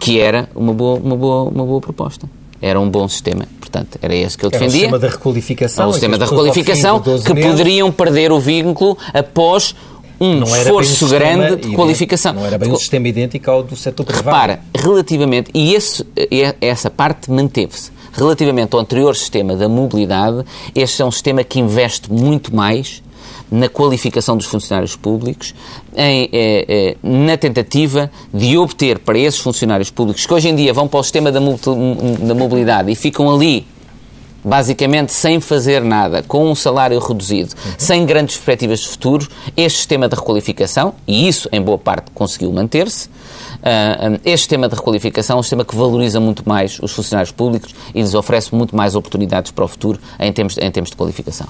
[0.01, 2.29] que era uma boa, uma, boa, uma boa proposta.
[2.61, 3.47] Era um bom sistema.
[3.61, 4.81] Portanto, era esse que eu Era um defendia.
[4.81, 5.85] sistema da requalificação.
[5.85, 9.75] É um sistema de requalificação 12 que meses, poderiam perder o vínculo após
[10.19, 12.33] um não era esforço sistema grande de qualificação.
[12.33, 14.27] Não era bem um sistema idêntico ao do setor privado.
[14.27, 20.43] Repara, relativamente, e esse, e essa parte manteve-se, relativamente ao anterior sistema da mobilidade,
[20.75, 23.03] este é um sistema que investe muito mais
[23.51, 25.55] na qualificação dos funcionários públicos,
[25.97, 30.73] em, eh, eh, na tentativa de obter para esses funcionários públicos, que hoje em dia
[30.73, 33.67] vão para o sistema da, da mobilidade e ficam ali
[34.47, 40.09] basicamente sem fazer nada, com um salário reduzido, sem grandes perspectivas de futuro, este sistema
[40.09, 45.41] de requalificação, e isso em boa parte conseguiu manter-se, uh, este sistema de requalificação é
[45.41, 49.51] um sistema que valoriza muito mais os funcionários públicos e lhes oferece muito mais oportunidades
[49.51, 51.49] para o futuro em termos, em termos de qualificação.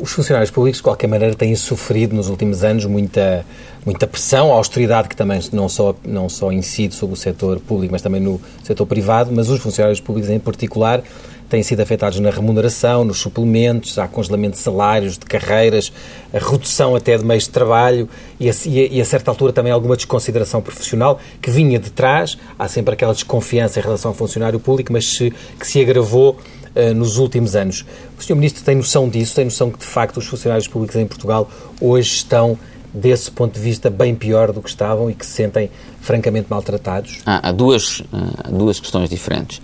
[0.00, 3.44] Os funcionários públicos, de qualquer maneira, têm sofrido nos últimos anos muita,
[3.84, 7.92] muita pressão, a austeridade que também não só, não só incide sobre o setor público,
[7.92, 11.02] mas também no setor privado, mas os funcionários públicos em particular
[11.50, 15.92] têm sido afetados na remuneração, nos suplementos, há congelamento de salários, de carreiras,
[16.32, 18.08] a redução até de meios de trabalho
[18.38, 22.38] e a, e a, certa altura também alguma desconsideração profissional que vinha de trás.
[22.58, 26.38] Há sempre aquela desconfiança em relação ao funcionário público, mas se, que se agravou
[26.74, 27.84] uh, nos últimos anos.
[28.18, 28.34] O Sr.
[28.34, 29.34] Ministro tem noção disso?
[29.34, 32.58] Tem noção que, de facto, os funcionários públicos em Portugal hoje estão
[32.92, 37.18] desse ponto de vista, bem pior do que estavam e que se sentem francamente maltratados?
[37.24, 38.02] Há, há duas,
[38.42, 39.62] há duas questões diferentes.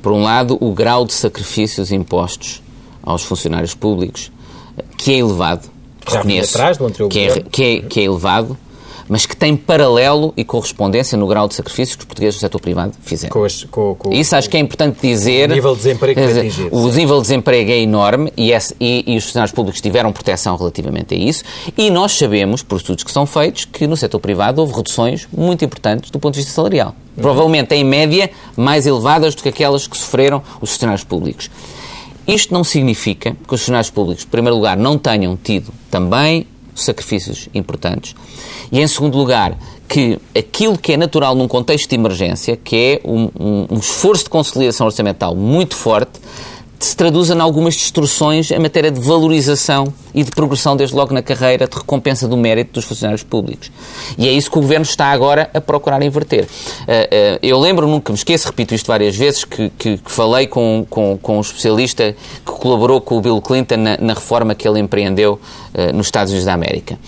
[0.00, 2.62] Por um lado, o grau de sacrifícios impostos
[3.02, 4.32] aos funcionários públicos,
[4.96, 5.68] que é elevado,
[6.08, 8.56] Já reconheço, atrás do anterior que, é, que, é, que é elevado,
[9.08, 12.60] mas que tem paralelo e correspondência no grau de sacrifícios que os portugueses do setor
[12.60, 13.32] privado fizeram.
[13.32, 15.50] Com com, com, Isso acho que é importante dizer.
[15.50, 16.68] O nível de desemprego que atingir.
[16.70, 20.56] O nível de desemprego é enorme e, esse, e, e, os funcionários públicos tiveram proteção
[20.56, 21.44] relativamente a isso.
[21.76, 25.64] E nós sabemos, por estudos que são feitos, que no setor privado houve reduções muito
[25.64, 26.94] importantes do ponto de vista salarial.
[27.16, 31.50] Provavelmente, em média, mais elevadas do que aquelas que sofreram os funcionários públicos.
[32.26, 37.48] Isto não significa que os funcionários públicos, em primeiro lugar, não tenham tido também sacrifícios
[37.54, 38.14] importantes.
[38.70, 39.56] E, em segundo lugar,
[39.88, 44.24] que aquilo que é natural num contexto de emergência, que é um, um, um esforço
[44.24, 46.18] de conciliação orçamental muito forte,
[46.84, 51.22] se traduza em algumas destruções em matéria de valorização e de progressão, desde logo na
[51.22, 53.70] carreira, de recompensa do mérito dos funcionários públicos.
[54.18, 56.46] E é isso que o Governo está agora a procurar inverter.
[56.88, 60.46] Eh, eh, eu lembro, nunca me esqueço, repito isto várias vezes, que, que, que falei
[60.46, 64.66] com, com, com, um especialista que colaborou com o Bill Clinton na, na reforma que
[64.66, 65.34] ele empreendeu
[65.74, 66.98] uh, nos Estados Unidos da América.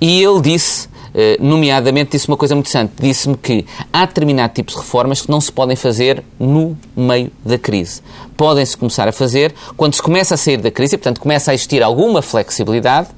[0.00, 0.91] E ele disse eh,
[1.40, 2.92] nomeadamente, disse uma coisa muito interessante.
[3.00, 7.58] Disse-me que há determinado tipos de reformas que não se podem fazer no meio da
[7.58, 8.02] crise.
[8.36, 11.54] Podem-se começar a fazer quando se começa a sair da crise, e, portanto, começa a
[11.54, 13.08] existir alguma flexibilidade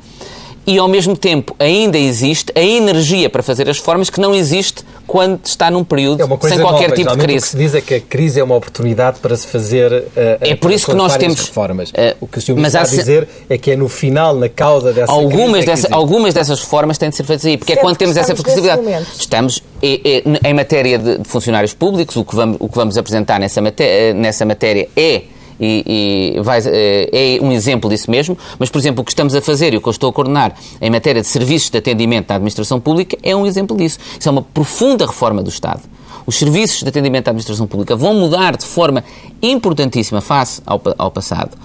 [0.67, 4.85] e, ao mesmo tempo, ainda existe a energia para fazer as reformas que não existe
[5.07, 6.95] quando está num período é sem qualquer nova.
[6.95, 7.39] tipo de crise.
[7.39, 10.05] O que se diz é que a crise é uma oportunidade para se fazer uh,
[10.41, 11.91] é por isso que nós temos reformas.
[11.91, 14.49] Uh, o que o senhor mas está a dizer é que é no final, na
[14.49, 17.75] cauda dessa algumas crise, dessa, é algumas dessas reformas têm de ser feitas aí, porque
[17.75, 18.83] é quando temos essa flexibilidade.
[19.19, 22.97] Estamos é, é, em matéria de, de, funcionários públicos, o que vamos, o que vamos
[22.97, 25.23] apresentar nessa matéria, nessa matéria é
[25.65, 29.35] e, e vai, eh, é um exemplo disso mesmo, mas, por exemplo, o que estamos
[29.35, 32.31] a fazer e o que eu estou a coordenar em matéria de serviços de atendimento
[32.31, 33.99] à administração pública é um exemplo disso.
[34.19, 35.83] Isso é uma profunda reforma do Estado.
[36.27, 39.05] Os serviços de atendimento à administração pública vão mudar de forma
[39.43, 41.57] importantíssima face ao, ao passado.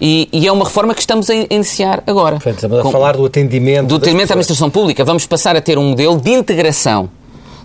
[0.00, 2.36] E, e, é uma reforma que estamos a iniciar agora.
[2.36, 3.86] Portanto, estamos a Com, falar do atendimento.
[3.86, 5.04] Do atendimento à administração pública.
[5.04, 7.08] Vamos passar a ter um modelo de integração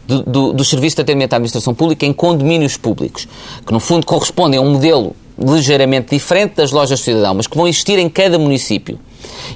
[0.07, 3.27] do, do, do serviço de atendimento à administração pública em condomínios públicos,
[3.65, 7.57] que no fundo correspondem a um modelo ligeiramente diferente das lojas de cidadão, mas que
[7.57, 8.99] vão existir em cada município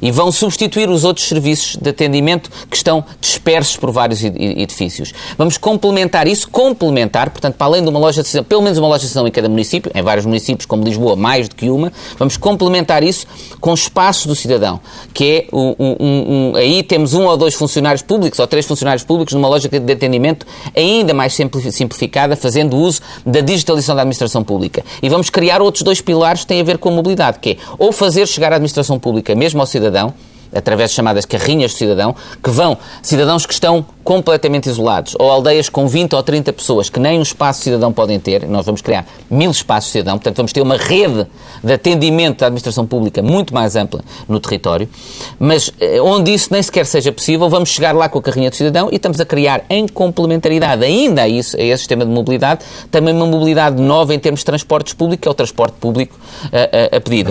[0.02, 5.14] e vão substituir os outros serviços de atendimento que estão dispersos por vários edifícios.
[5.38, 8.88] Vamos complementar isso, complementar, portanto, para além de uma loja de cidadão, pelo menos uma
[8.88, 11.92] loja de cidadão em cada município, em vários municípios como Lisboa, mais do que uma,
[12.18, 13.26] vamos complementar isso
[13.60, 14.80] com espaços do cidadão,
[15.14, 19.04] que é um, um, um, aí temos um ou dois funcionários públicos ou três funcionários
[19.04, 24.84] públicos numa lógica de atendimento ainda mais simplificada, fazendo uso da digitalização da administração pública.
[25.02, 27.58] E vamos criar outros dois pilares que têm a ver com a mobilidade, que é
[27.78, 30.14] ou fazer chegar a administração pública mesmo ao cidadão,
[30.54, 35.70] através de chamadas carrinhas do cidadão, que vão, cidadãos que estão completamente isolados, ou aldeias
[35.70, 39.06] com 20 ou 30 pessoas que nem um espaço cidadão podem ter, nós vamos criar
[39.30, 41.28] mil espaços cidadão, portanto vamos ter uma rede
[41.64, 44.90] de atendimento da administração pública muito mais ampla no território,
[45.38, 48.56] mas eh, onde isso nem sequer seja possível, vamos chegar lá com a carrinha do
[48.56, 52.62] cidadão e estamos a criar em complementaridade ainda a isso, a esse sistema de mobilidade,
[52.90, 56.18] também uma mobilidade nova em termos de transportes públicos, que é o transporte público
[56.52, 57.30] a, a, a pedido.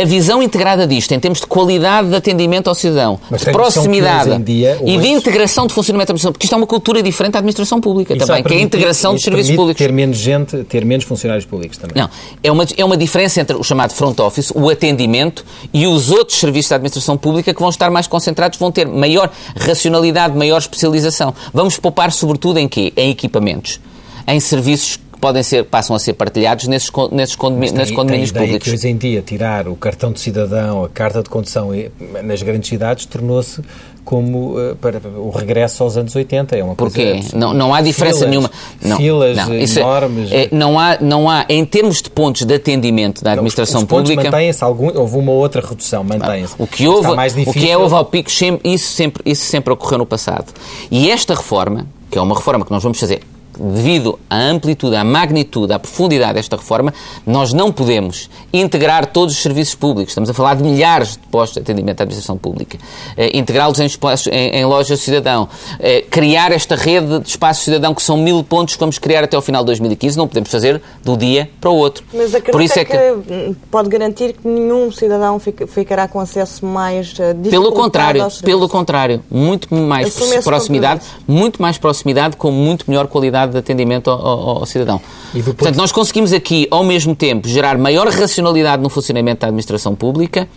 [0.00, 4.42] A visão integrada disto, em termos de qualidade de atendimento ao cidadão, Mas de proximidade
[4.42, 7.38] dia, e de integração de funcionamento da administração, porque isto é uma cultura diferente da
[7.40, 9.78] administração pública também, que é a integração dos serviços públicos.
[9.78, 12.00] ter menos gente, ter menos funcionários públicos também.
[12.00, 12.08] Não,
[12.42, 16.38] é uma, é uma diferença entre o chamado front office, o atendimento, e os outros
[16.38, 21.34] serviços da administração pública que vão estar mais concentrados, vão ter maior racionalidade, maior especialização.
[21.52, 22.92] Vamos poupar sobretudo em quê?
[22.96, 23.80] Em equipamentos,
[24.26, 28.42] em serviços podem ser, passam a ser partilhados nesses, nesses, condomínios, tem, nesses condomínios tem
[28.42, 28.68] públicos.
[28.68, 31.70] que hoje em dia tirar o cartão de cidadão, a carta de condução
[32.22, 33.62] nas grandes cidades tornou-se
[34.04, 36.56] como uh, para, o regresso aos anos 80.
[36.56, 37.20] É uma Porquê?
[37.34, 38.50] não, não há diferença filas, nenhuma.
[38.82, 40.32] Não, filas não, é- enormes.
[40.32, 43.88] É, não, há, não há, em termos de pontos de atendimento da administração os, os
[43.88, 44.24] pública.
[44.24, 46.54] mantém-se algum, houve uma outra redução, mantém-se.
[46.58, 49.98] O que houve, o que é houve ao pico, sempre, isso, sempre, isso sempre ocorreu
[49.98, 50.52] no passado.
[50.90, 53.22] E esta reforma que é uma reforma que nós vamos fazer
[53.58, 56.92] devido à amplitude, à magnitude, à profundidade desta reforma,
[57.26, 60.10] nós não podemos integrar todos os serviços públicos.
[60.10, 62.78] Estamos a falar de milhares de postos de atendimento à administração pública.
[63.16, 63.88] Eh, Integrá-los em,
[64.30, 65.48] em, em lojas cidadão.
[65.80, 69.36] Eh, criar esta rede de espaços cidadão que são mil pontos que vamos criar até
[69.36, 70.16] ao final de 2015.
[70.16, 72.04] Não podemos fazer de um dia para o outro.
[72.12, 76.64] Mas acredita Por isso é que, que pode garantir que nenhum cidadão ficará com acesso
[76.64, 79.22] mais uh, Pelo contrário, pelo contrário.
[79.30, 84.66] Muito mais proximidade, muito mais proximidade com muito melhor qualidade de atendimento ao, ao, ao
[84.66, 85.00] cidadão.
[85.44, 90.48] Portanto, nós conseguimos aqui, ao mesmo tempo, gerar maior racionalidade no funcionamento da administração pública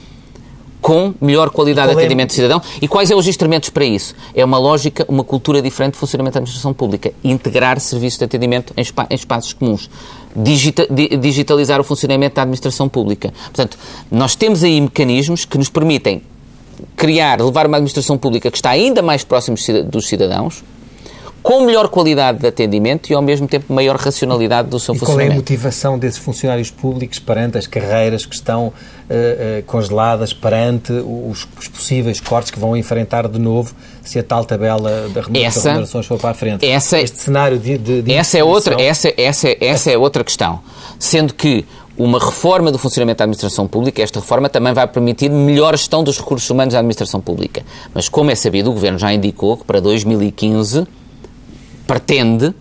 [0.81, 2.61] com melhor qualidade de é atendimento ao cidadão.
[2.81, 4.15] E quais são os instrumentos para isso?
[4.33, 7.11] É uma lógica, uma cultura diferente de funcionamento da administração pública.
[7.23, 9.89] Integrar serviços de atendimento em, em espaços comuns.
[10.35, 10.87] Digita,
[11.19, 13.33] digitalizar o funcionamento da administração pública.
[13.45, 13.77] Portanto,
[14.11, 16.21] nós temos aí mecanismos que nos permitem
[16.95, 20.63] criar, levar uma administração pública que está ainda mais próximo dos cidadãos,
[21.47, 25.29] com melhor qualidade de atendimento e ao mesmo tempo maior racionalidade do seu e funcionamento.
[25.29, 30.33] Qual é a motivação desses funcionários públicos perante as carreiras que estão uh, uh, congeladas,
[30.33, 35.21] perante os, os, possíveis cortes que vão enfrentar de novo se a tal tabela da
[35.21, 36.65] remunerações for para a frente?
[36.65, 40.59] Essa, este cenário de, de, de essa é outra essa, essa, essa é outra questão,
[40.99, 41.65] sendo que
[41.97, 46.17] uma reforma do funcionamento da administração pública, esta reforma também vai permitir melhor gestão dos
[46.17, 47.63] recursos humanos da administração pública.
[47.93, 50.85] Mas, como é sabido, o Governo já indicou que para 2015
[51.87, 52.53] pretende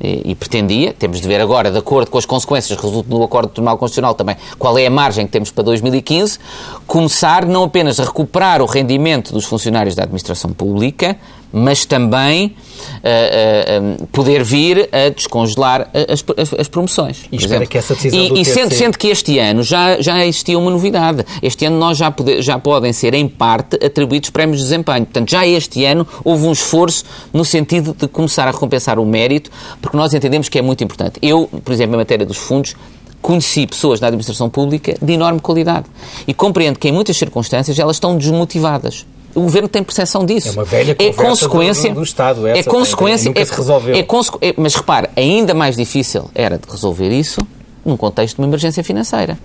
[0.00, 3.48] e pretendia, temos de ver agora, de acordo com as consequências que resultam do acordo
[3.48, 6.38] do Tribunal Constitucional também, qual é a margem que temos para 2015,
[6.86, 11.16] começar não apenas a recuperar o rendimento dos funcionários da administração pública,
[11.56, 17.22] mas também uh, uh, poder vir a descongelar as, as, as promoções.
[17.30, 20.58] E espera que essa decisão E, e sendo, sendo, que este ano já, já existia
[20.58, 21.24] uma novidade.
[21.40, 25.06] Este ano nós já, pode, já podem ser, em parte, atribuídos prémios de desempenho.
[25.06, 29.48] Portanto, já este ano houve um esforço no sentido de começar a recompensar o mérito,
[29.80, 31.20] porque nós entendemos que é muito importante.
[31.22, 32.74] Eu, por exemplo, em matéria dos fundos,
[33.22, 35.86] conheci pessoas da administração pública de enorme qualidade
[36.26, 39.06] e compreendo que em muitas circunstâncias elas estão desmotivadas.
[39.34, 40.48] O governo tem percepção disso.
[40.48, 42.46] É uma velha é consequência do, do, Estado.
[42.46, 43.24] É consequência.
[43.24, 43.94] Tem, nunca é, se resolveu.
[43.96, 47.40] É, é, mas repare, ainda mais difícil era de resolver isso
[47.84, 49.38] num contexto de uma emergência financeira.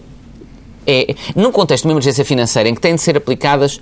[0.88, 3.80] É, num contexto de uma emergência financeira em que têm de ser aplicadas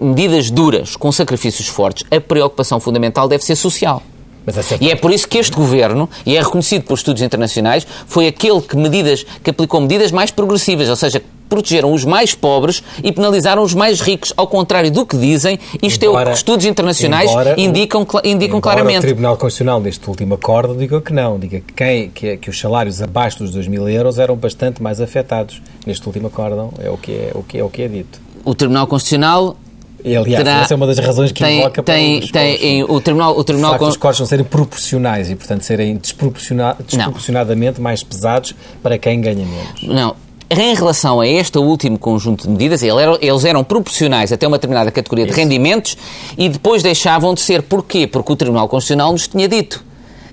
[0.00, 4.02] medidas duras, com sacrifícios fortes, a preocupação fundamental deve ser social.
[4.46, 8.26] É e é por isso que este governo, e é reconhecido por estudos internacionais, foi
[8.26, 13.12] aquele que, medidas, que aplicou medidas mais progressivas, ou seja, protegeram os mais pobres e
[13.12, 14.32] penalizaram os mais ricos.
[14.38, 18.58] Ao contrário do que dizem, isto embora, é o que estudos internacionais embora, indicam, indicam
[18.58, 19.00] claramente.
[19.00, 21.38] o Tribunal Constitucional, neste último acordo, diga que não.
[21.38, 24.98] Diga que, quem, que, que os salários abaixo dos 2 mil euros eram bastante mais
[24.98, 25.60] afetados.
[25.86, 28.18] Neste último acordo é o que é, o que é, o que é dito.
[28.44, 29.56] O Tribunal Constitucional
[30.04, 32.54] e, aliás, terá, essa é uma das razões que tem, invoca tem, para os, tem,
[32.56, 36.76] em, o Tribunal, o tribunal facto, os cortes não serem proporcionais e, portanto, serem desproporciona,
[36.86, 37.84] desproporcionadamente não.
[37.84, 39.82] mais pesados para quem ganha menos.
[39.82, 40.16] Não,
[40.50, 45.24] em relação a este último conjunto de medidas, eles eram proporcionais até uma determinada categoria
[45.24, 45.34] Isso.
[45.34, 45.96] de rendimentos
[46.36, 47.62] e depois deixavam de ser.
[47.62, 48.06] Porquê?
[48.06, 49.82] Porque o Tribunal Constitucional nos tinha dito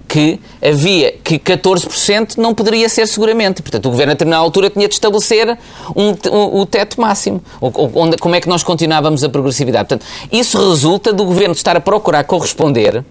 [0.09, 3.61] que havia que 14% não poderia ser seguramente.
[3.61, 5.55] Portanto, o Governo, a determinada altura, tinha de estabelecer
[5.95, 7.43] um, o teto máximo.
[7.61, 9.87] Onde, como é que nós continuávamos a progressividade?
[9.87, 13.05] Portanto, isso resulta do Governo estar a procurar corresponder,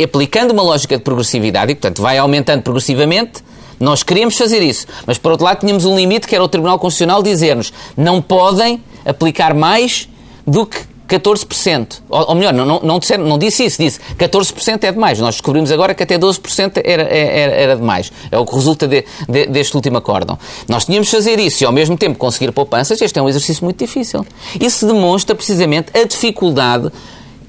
[0.00, 3.42] aplicando uma lógica de progressividade, e, portanto, vai aumentando progressivamente,
[3.80, 6.78] nós queríamos fazer isso, mas por outro lado tínhamos um limite que era o Tribunal
[6.78, 10.08] Constitucional dizer-nos não podem aplicar mais
[10.46, 12.00] do que 14%.
[12.08, 15.18] Ou, ou melhor, não, não, não, não disse isso, disse 14% é demais.
[15.18, 18.12] Nós descobrimos agora que até 12% era, era, era demais.
[18.30, 20.38] É o que resulta de, de, deste último acórdão.
[20.68, 23.00] Nós tínhamos de fazer isso e ao mesmo tempo conseguir poupanças.
[23.00, 24.26] Este é um exercício muito difícil.
[24.60, 26.90] Isso demonstra precisamente a dificuldade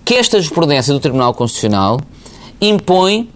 [0.04, 2.00] que esta jurisprudência do Tribunal Constitucional
[2.60, 3.30] impõe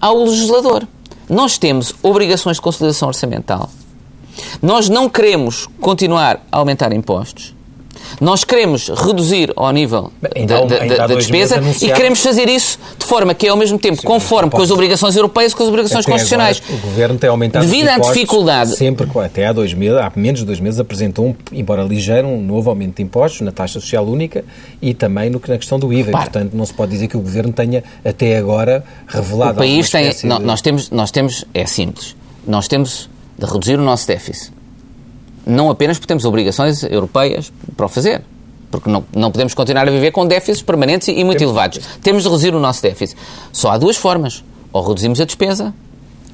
[0.00, 0.86] ao legislador.
[1.28, 3.70] Nós temos obrigações de consolidação orçamental.
[4.60, 7.54] Nós não queremos continuar a aumentar impostos.
[8.20, 13.32] Nós queremos reduzir ao nível da, da, da despesa e queremos fazer isso de forma
[13.32, 16.04] que é ao mesmo tempo Sim, conforme com as obrigações europeias e com as obrigações
[16.04, 16.62] até constitucionais.
[16.62, 18.76] Agora, o Governo tem aumentado Devido à dificuldade.
[18.76, 22.42] Sempre, até há dois meses, há menos de dois meses, apresentou, um, embora ligeiro, um
[22.42, 24.44] novo aumento de impostos na taxa social única
[24.82, 26.12] e também no, na questão do IVA.
[26.12, 26.20] Para.
[26.22, 29.52] Portanto, não se pode dizer que o Governo tenha até agora revelado.
[29.52, 30.10] O país tem.
[30.10, 30.26] De...
[30.26, 31.44] Nós, temos, nós temos.
[31.54, 32.14] É simples.
[32.46, 33.08] Nós temos
[33.38, 34.59] de reduzir o nosso déficit
[35.50, 38.22] não apenas porque temos obrigações europeias para o fazer,
[38.70, 41.80] porque não, não podemos continuar a viver com déficits permanentes e, muito temos, elevados.
[42.02, 43.20] Temos de reduzir o nosso déficit.
[43.52, 44.44] Só há duas formas.
[44.72, 45.74] Ou reduzimos a despesa,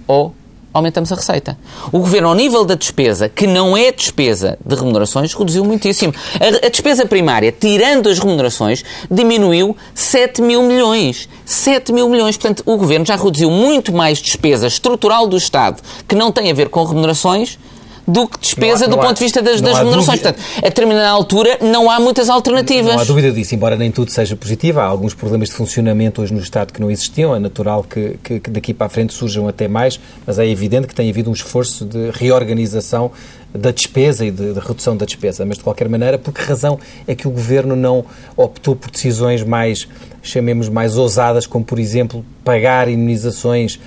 [0.07, 0.35] ou
[0.77, 1.59] aumentamos a receita.
[1.91, 6.13] O Governo, ao nível da despesa, que não é despesa de remunerações, reduziu muitíssimo.
[6.39, 11.29] A, a despesa primária, tirando as remunerações, diminuiu 7 mil milhões.
[11.47, 12.37] 7 mil milhões.
[12.37, 16.55] Portanto, o Governo já reduziu muito mais despesa estrutural do Estado, que não tem a
[16.55, 17.59] ver com remunerações,
[18.07, 20.21] do que despesa Não há- do não há- ponto de vista das, não das remunerações.
[20.21, 22.95] Portanto, a determinada altura não há muitas alternativas.
[22.95, 24.79] Não há dúvida disso, embora nem tudo seja positivo.
[24.81, 27.35] Há alguns problemas de funcionamento hoje no Estado que não existiam.
[27.35, 30.87] É natural que, que- que daqui para a frente surjam até mais, mas é evidente
[30.87, 33.11] que tem havido um esforço de reorganização
[33.55, 35.45] da despesa e de, de redução da despesa.
[35.47, 36.79] Mas, de qualquer maneira, por que razão
[37.09, 38.05] é que o Governo não
[38.37, 39.89] optou por decisões mais,
[40.23, 43.81] chamemos, mais ousadas, como, por exemplo, pagar indemnizações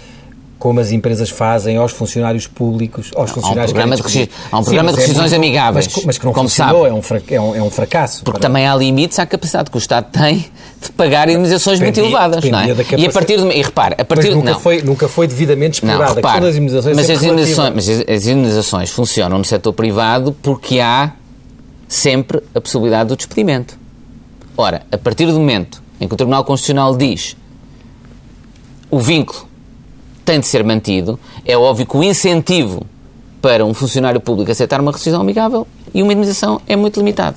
[0.60, 4.58] como as empresas fazem aos funcionários públicos, aos funcionários programa que de querem regi- há
[4.58, 6.82] um Sim, programa mas de é rescisões muito- amigáveis, Mas, mas que não como funcionou,
[6.84, 6.90] sabe.
[6.90, 8.24] é um, fra- é, um, é um fracasso.
[8.26, 10.46] Porque Para- também há limites à capacidade que o Estado tem
[10.82, 12.64] de pagar indemnizações muito elevadas, não é?
[12.64, 14.60] da E a capacidade- partir de, e repare, a Mas partir nunca, não.
[14.60, 16.16] foi, nunca foi devidamente Não, explorada.
[16.16, 20.36] repare, Todas as indemnizações mas, é as indemnizações, mas as- indemnizações funcionam no setor privado
[20.44, 21.14] porque há
[21.88, 23.80] sempre a possibilidade do despedimento.
[24.58, 27.36] Ora, a partir do momento em que o Tribunal Constitucional diz
[28.92, 29.48] o vínculo
[30.30, 32.86] tem de ser mantido, é óbvio que o incentivo
[33.42, 37.36] para um funcionário público aceitar uma rescisão amigável e uma indemnização é muito limitado.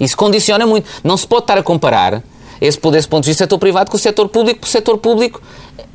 [0.00, 0.90] Isso condiciona muito.
[1.04, 2.20] Não se pode estar a comparar
[2.60, 5.40] esse, desse ponto de vista, setor privado com o setor público, porque o setor público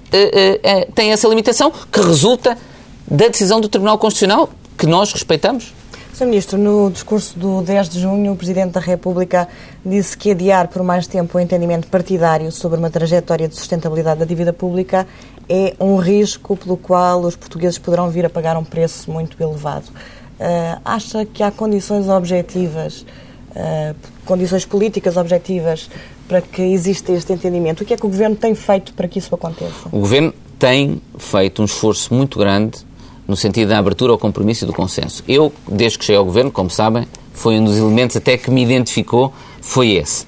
[0.10, 2.58] eh, eh, eh, tem essa limitação que resulta
[3.06, 5.74] da decisão do Tribunal Constitucional, que nós respeitamos.
[6.14, 6.28] Sr.
[6.28, 9.50] Ministro, no discurso do 10 de junho, o Presidente da República
[9.86, 14.26] disse que adiar por mais tempo o entendimento partidário sobre uma trajetória de sustentabilidade da
[14.26, 15.06] dívida pública
[15.50, 19.86] é um risco pelo qual os portugueses poderão vir a pagar um preço muito elevado.
[20.40, 23.06] Ah, acha que há condições objetivas,
[23.56, 23.94] ah,
[24.26, 25.90] condições políticas objetivas
[26.28, 27.84] para que exista este entendimento?
[27.84, 29.88] O que é que o Governo tem feito para que isso aconteça?
[29.92, 32.86] O Governo tem feito um esforço muito grande
[33.28, 35.24] no sentido da abertura ao compromisso e do consenso.
[35.28, 38.64] Eu, desde que cheguei ao Governo, como sabem, foi um dos elementos até que me
[38.64, 39.34] identificou,
[39.68, 40.26] foi esse.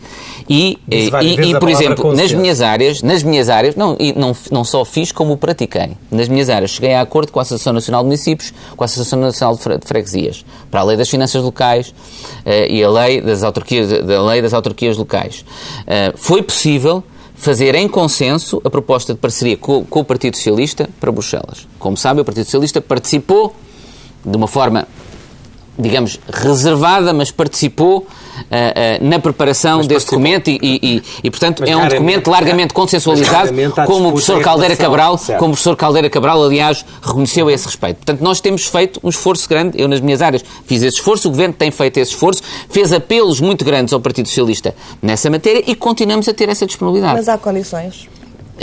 [0.49, 4.35] E, Disse e, e, por exemplo, nas minhas áreas, nas minhas áreas, não, e não,
[4.51, 5.91] não só fiz, como pratiquei.
[6.09, 9.19] Nas minhas áreas, cheguei a acordo com a Associação Nacional de Municípios, com a Associação
[9.19, 11.93] Nacional de Fre- de Freguesias, para a Lei das Finanças Locais
[12.45, 15.45] eh, e a Lei das Autarquias, da Lei das Autarquias Locais.
[15.85, 17.03] Eh, foi possível
[17.35, 21.67] fazer em consenso a proposta de parceria com, com o Partido Socialista para Bruxelas.
[21.77, 23.55] Como sabem, o Partido Socialista participou
[24.25, 24.87] de uma forma,
[25.79, 28.05] digamos, reservada, mas participou
[28.51, 30.19] ah, ah, na preparação desse participou.
[30.19, 33.49] documento e, e- e- e, portanto, Mas é um documento largamente consensualizado,
[33.85, 35.39] como o professor Caldeira relação- Cabral, certo.
[35.39, 37.97] como o professor Caldeira Cabral, aliás, reconheceu a esse respeito.
[37.97, 41.31] Portanto, nós temos feito um esforço grande, eu nas minhas áreas fiz esse esforço, o
[41.31, 45.75] Governo tem feito esse esforço, fez apelos muito grandes ao Partido Socialista nessa matéria e
[45.75, 47.13] continuamos a ter essa disponibilidade.
[47.15, 48.07] Mas há condições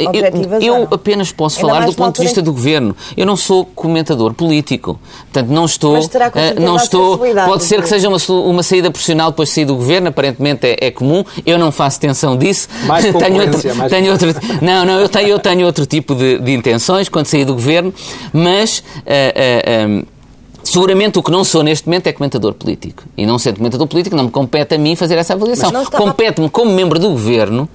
[0.05, 0.89] objetivas Eu, não?
[0.91, 2.97] apenas posso Ainda falar do ponto de vista altura do governo.
[3.17, 4.99] Eu não sou comentador político.
[5.33, 5.93] Portanto, não estou.
[5.93, 9.55] Mas terá eh, não estou pode ser que seja uma, uma saída profissional depois de
[9.55, 11.25] sair do governo, aparentemente é, é comum.
[11.45, 12.69] Eu não faço tensão disso.
[12.87, 14.29] Mais tenho outro, mais tenho outro,
[14.61, 17.93] Não, não, eu tenho, eu tenho outro tipo de, de intenções quando sair do governo,
[18.33, 18.83] mas.
[19.07, 19.33] eh,
[19.65, 20.03] eh, ehm,
[20.67, 23.05] Seguramente o que não sou neste momento é comentador político.
[23.17, 25.69] E não sendo comentador político, não me compete a mim fazer essa avaliação.
[25.69, 27.69] Estava- Compete-me, como membro do governo,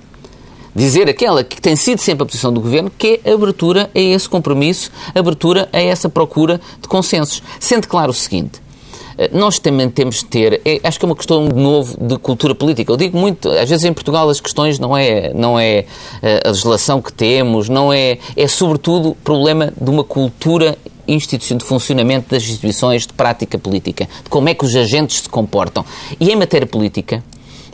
[0.75, 4.27] dizer aquela que tem sido sempre a posição do Governo, que é abertura a esse
[4.27, 7.41] compromisso, abertura a essa procura de consensos.
[7.59, 8.61] Sendo claro o seguinte,
[9.17, 12.17] eh, nós também temos de ter, é- acho que é uma questão de novo de
[12.17, 12.91] cultura política.
[12.91, 15.85] Eu digo muito, às vezes em Portugal as questões não é, não é
[16.21, 21.65] eh, a legislação que temos, não é, é sobretudo problema de uma cultura instituição de
[21.65, 25.83] funcionamento das instituições, de prática política, de como é que os agentes se comportam.
[26.19, 27.23] E em matéria política,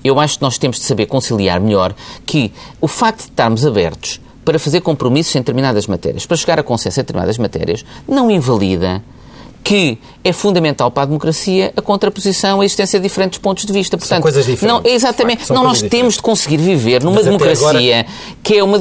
[0.08, 1.94] eu acho que nós temos de saber conciliar melhor
[2.26, 6.64] que o facto de estarmos abertos para fazer compromissos em determinadas matérias, para chegar a
[6.64, 9.04] consenso em determinadas matérias, não invalida
[9.68, 13.98] que é fundamental para a democracia a contraposição, a existência de diferentes pontos de vista.
[13.98, 15.40] Portanto, coisas diferentes, Não, exatamente.
[15.40, 18.06] facto, são não, nós coisas temos de conseguir viver numa Mas democracia
[18.42, 18.78] que é uma,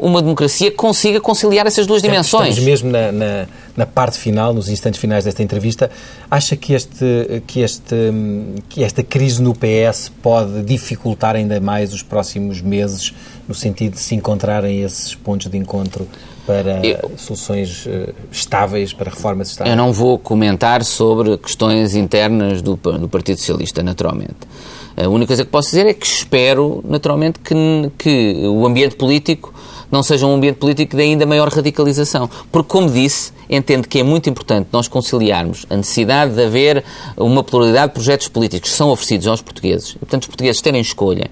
[0.00, 2.50] uma democracia que consiga conciliar essas duas dimensões.
[2.50, 3.46] Estamos mesmo na, na,
[3.76, 5.90] na parte final, nos instantes finais desta entrevista.
[6.30, 7.96] Acha que, este, que, este,
[8.68, 13.12] que esta crise no PS pode dificultar ainda mais os próximos meses,
[13.48, 16.06] no sentido de se encontrarem esses pontos de encontro
[16.46, 19.72] para Eu- soluções eh, estáveis, para reformas estáveis?
[19.72, 24.36] Eu não vou comentar sobre questões internas do, do Partido Socialista, naturalmente.
[24.96, 27.54] A única coisa que posso dizer é que espero, naturalmente, que,
[27.96, 29.52] que o ambiente político
[29.90, 32.28] não seja um ambiente político de ainda maior radicalização.
[32.50, 36.82] Porque, como disse, entendo que é muito importante nós conciliarmos a necessidade de haver
[37.16, 40.80] uma pluralidade de projetos políticos que são oferecidos aos portugueses, e, portanto, os portugueses terem
[40.80, 41.30] escolha,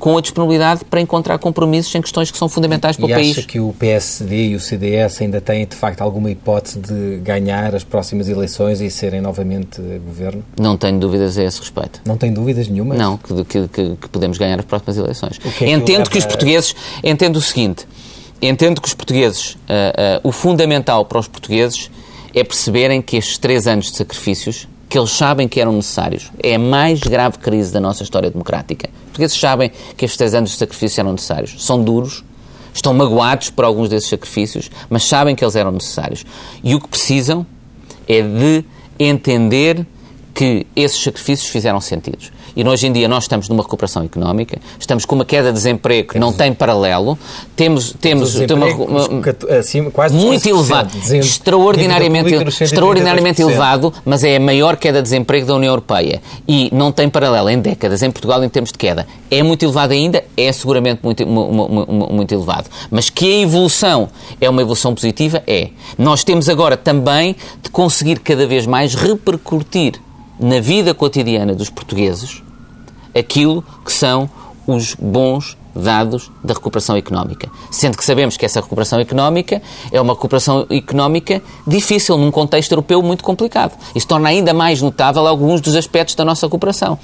[0.00, 3.38] com a disponibilidade para encontrar compromissos em questões que são fundamentais para e o país.
[3.38, 7.74] acha que o PSD e o CDS ainda têm, de facto, alguma hipótese de ganhar
[7.74, 10.42] as próximas eleições e serem novamente governo?
[10.58, 12.00] Não tenho dúvidas a esse respeito.
[12.06, 12.94] Não tem dúvidas nenhuma?
[12.94, 15.36] Não, que, que, que, que podemos ganhar as próximas eleições.
[15.36, 16.74] que é entendo que que os portugueses,
[17.04, 17.86] entendo o seguinte,
[18.40, 19.56] entendo que os portugueses, uh,
[20.24, 21.90] uh, o fundamental para os portugueses
[22.34, 26.32] é perceberem que estes três anos de sacrifícios que eles sabem que eram necessários.
[26.42, 28.90] É a mais grave crise da nossa história democrática.
[28.92, 31.64] Os portugueses sabem que estes três anos de sacrifício eram necessários.
[31.64, 32.24] São duros,
[32.74, 36.26] estão magoados por alguns desses sacrifícios, mas sabem que eles eram necessários.
[36.64, 37.46] E o que precisam
[38.08, 38.64] é de
[38.98, 39.86] entender
[40.34, 42.18] que esses sacrifícios fizeram sentido.
[42.54, 46.12] E hoje em dia nós estamos numa recuperação económica, estamos com uma queda de desemprego
[46.12, 47.18] que não tem paralelo,
[47.56, 54.40] temos, temos, temos uma, uma, acima, quase muito elevado, extraordinariamente, extraordinariamente elevado, mas é a
[54.40, 58.42] maior queda de desemprego da União Europeia e não tem paralelo em décadas em Portugal
[58.42, 59.06] em termos de queda.
[59.30, 62.68] É muito elevado ainda, é seguramente muito, muito, muito elevado.
[62.90, 64.08] Mas que a evolução
[64.40, 65.68] é uma evolução positiva, é.
[65.96, 70.00] Nós temos agora também de conseguir cada vez mais repercutir
[70.40, 72.42] na vida cotidiana dos portugueses
[73.14, 74.28] aquilo que são
[74.66, 77.50] os bons dados da recuperação económica.
[77.70, 79.62] Sendo que sabemos que essa recuperação económica
[79.92, 83.76] é uma recuperação económica difícil, num contexto europeu muito complicado.
[83.94, 86.98] Isso torna ainda mais notável alguns dos aspectos da nossa recuperação.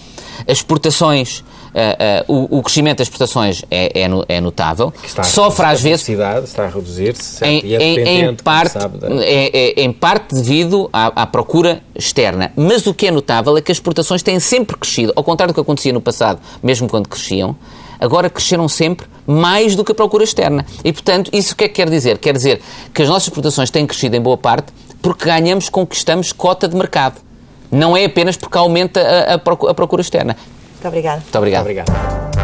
[0.47, 1.45] As exportações,
[1.75, 4.93] uh, uh, o, o, crescimento das exportações é, é, é notável.
[5.25, 6.09] Sofre às vezes.
[6.09, 8.79] Está a reduzir-se, em, é em, em, parte,
[9.21, 12.53] é, é, em parte devido à, à procura externa.
[12.57, 15.55] Mas o que é notável é que as exportações têm sempre crescido, ao contrário do
[15.55, 17.57] que acontecia no passado, mesmo quando cresciam
[17.99, 20.65] agora cresceram sempre mais do que a procura externa.
[20.85, 22.19] E, portanto, isso o que é que quer dizer?
[22.19, 22.61] Quer dizer
[22.93, 27.21] que as nossas exportações têm crescido em boa parte porque ganhamos, conquistamos cota de mercado.
[27.71, 30.37] Não é apenas porque aumenta a, a procura externa.
[30.87, 31.21] Muito obrigada.
[31.21, 31.65] Muito obrigado.
[31.65, 32.36] Muito obrigado.